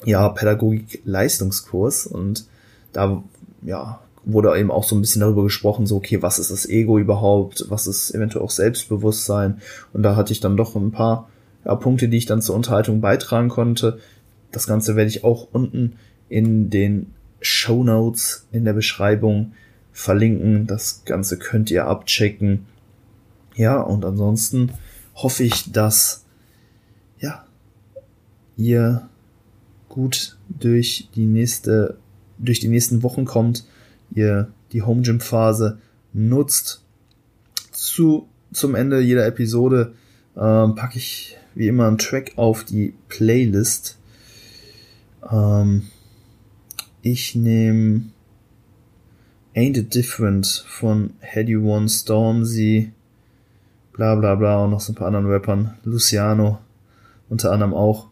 ja 0.06 0.28
Pädagogik-Leistungskurs 0.30 2.08
und 2.08 2.46
da 2.94 3.24
ja 3.62 4.00
wurde 4.24 4.58
eben 4.58 4.72
auch 4.72 4.84
so 4.84 4.96
ein 4.96 5.02
bisschen 5.02 5.22
darüber 5.22 5.44
gesprochen, 5.44 5.88
so 5.88 5.96
okay, 5.98 6.22
was 6.22 6.38
ist 6.38 6.52
das 6.52 6.68
Ego 6.68 7.00
überhaupt, 7.00 7.66
was 7.70 7.88
ist 7.88 8.14
eventuell 8.14 8.44
auch 8.44 8.52
Selbstbewusstsein 8.52 9.62
und 9.94 10.04
da 10.04 10.16
hatte 10.16 10.32
ich 10.32 10.40
dann 10.40 10.58
doch 10.58 10.76
ein 10.76 10.92
paar 10.92 11.30
ja, 11.66 11.76
Punkte, 11.76 12.08
die 12.08 12.18
ich 12.18 12.26
dann 12.26 12.42
zur 12.42 12.56
Unterhaltung 12.56 13.02
beitragen 13.02 13.50
konnte. 13.50 14.00
Das 14.52 14.68
Ganze 14.68 14.96
werde 14.96 15.10
ich 15.10 15.24
auch 15.24 15.48
unten 15.52 15.94
in 16.30 16.70
den 16.70 17.14
Show 17.40 17.84
Notes 17.84 18.48
in 18.52 18.66
der 18.66 18.74
Beschreibung 18.74 19.54
verlinken. 19.92 20.68
Das 20.68 21.04
Ganze 21.06 21.38
könnt 21.38 21.72
ihr 21.72 21.88
abchecken. 21.88 22.66
Ja, 23.56 23.82
und 23.82 24.06
ansonsten 24.06 24.72
hoffe 25.16 25.44
ich, 25.44 25.72
dass 25.72 26.26
ja, 27.20 27.46
ihr 28.62 29.10
gut 29.90 30.38
durch 30.48 31.10
die 31.16 31.26
nächste, 31.26 31.98
durch 32.38 32.60
die 32.60 32.68
nächsten 32.68 33.04
Wochen 33.04 33.26
kommt, 33.26 33.66
ihr 34.14 34.52
die 34.72 34.84
Home 34.84 35.02
Gym 35.02 35.20
Phase 35.20 35.80
nutzt. 36.14 36.84
Zu, 37.72 38.28
zum 38.54 38.76
Ende 38.76 39.00
jeder 39.00 39.26
Episode 39.26 39.94
ähm, 40.38 40.76
packe 40.76 40.98
ich 40.98 41.38
wie 41.56 41.68
immer 41.68 41.88
einen 41.88 41.98
Track 41.98 42.34
auf 42.38 42.64
die 42.64 42.94
Playlist. 43.10 43.98
Ähm, 45.30 45.84
ich 47.02 47.36
nehme 47.36 48.04
Ain't 49.56 49.78
It 49.78 49.96
Different 49.96 50.66
von 50.68 51.14
Heady 51.20 51.58
One 51.58 51.90
Stormzy, 51.90 52.94
bla 53.92 54.16
bla 54.16 54.36
bla 54.36 54.64
und 54.64 54.72
noch 54.72 54.80
so 54.80 54.94
ein 54.94 54.96
paar 54.96 55.08
anderen 55.08 55.28
Rappern. 55.28 55.78
Luciano 55.84 56.60
unter 57.32 57.52
anderem 57.52 57.74
auch. 57.74 58.11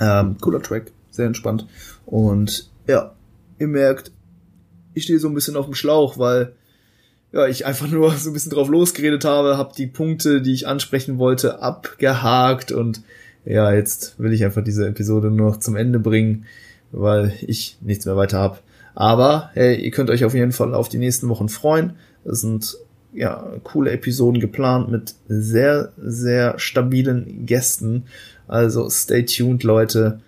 Ähm, 0.00 0.36
cooler 0.40 0.62
Track, 0.62 0.92
sehr 1.10 1.26
entspannt. 1.26 1.66
Und 2.06 2.70
ja, 2.86 3.12
ihr 3.58 3.68
merkt, 3.68 4.10
ich 4.94 5.04
stehe 5.04 5.18
so 5.18 5.28
ein 5.28 5.34
bisschen 5.34 5.56
auf 5.56 5.66
dem 5.66 5.74
Schlauch, 5.74 6.18
weil 6.18 6.54
ja, 7.32 7.46
ich 7.46 7.66
einfach 7.66 7.88
nur 7.88 8.10
so 8.16 8.30
ein 8.30 8.32
bisschen 8.32 8.52
drauf 8.52 8.68
losgeredet 8.68 9.24
habe, 9.24 9.56
habe 9.56 9.74
die 9.76 9.86
Punkte, 9.86 10.42
die 10.42 10.52
ich 10.52 10.66
ansprechen 10.66 11.18
wollte, 11.18 11.60
abgehakt 11.60 12.72
und 12.72 13.02
ja, 13.44 13.72
jetzt 13.72 14.18
will 14.18 14.32
ich 14.32 14.44
einfach 14.44 14.62
diese 14.62 14.86
Episode 14.86 15.30
nur 15.30 15.50
noch 15.50 15.56
zum 15.58 15.76
Ende 15.76 15.98
bringen, 15.98 16.46
weil 16.92 17.32
ich 17.40 17.78
nichts 17.80 18.04
mehr 18.04 18.16
weiter 18.16 18.38
habe. 18.38 18.58
Aber 18.94 19.50
hey, 19.54 19.76
ihr 19.76 19.90
könnt 19.90 20.10
euch 20.10 20.24
auf 20.24 20.34
jeden 20.34 20.52
Fall 20.52 20.74
auf 20.74 20.88
die 20.88 20.98
nächsten 20.98 21.28
Wochen 21.28 21.48
freuen. 21.48 21.94
Es 22.24 22.42
sind 22.42 22.76
ja 23.12 23.44
coole 23.64 23.90
Episoden 23.90 24.40
geplant 24.40 24.90
mit 24.90 25.14
sehr, 25.28 25.92
sehr 25.98 26.58
stabilen 26.58 27.46
Gästen. 27.46 28.04
Also 28.48 28.88
stay 28.90 29.24
tuned, 29.24 29.62
Leute. 29.62 30.20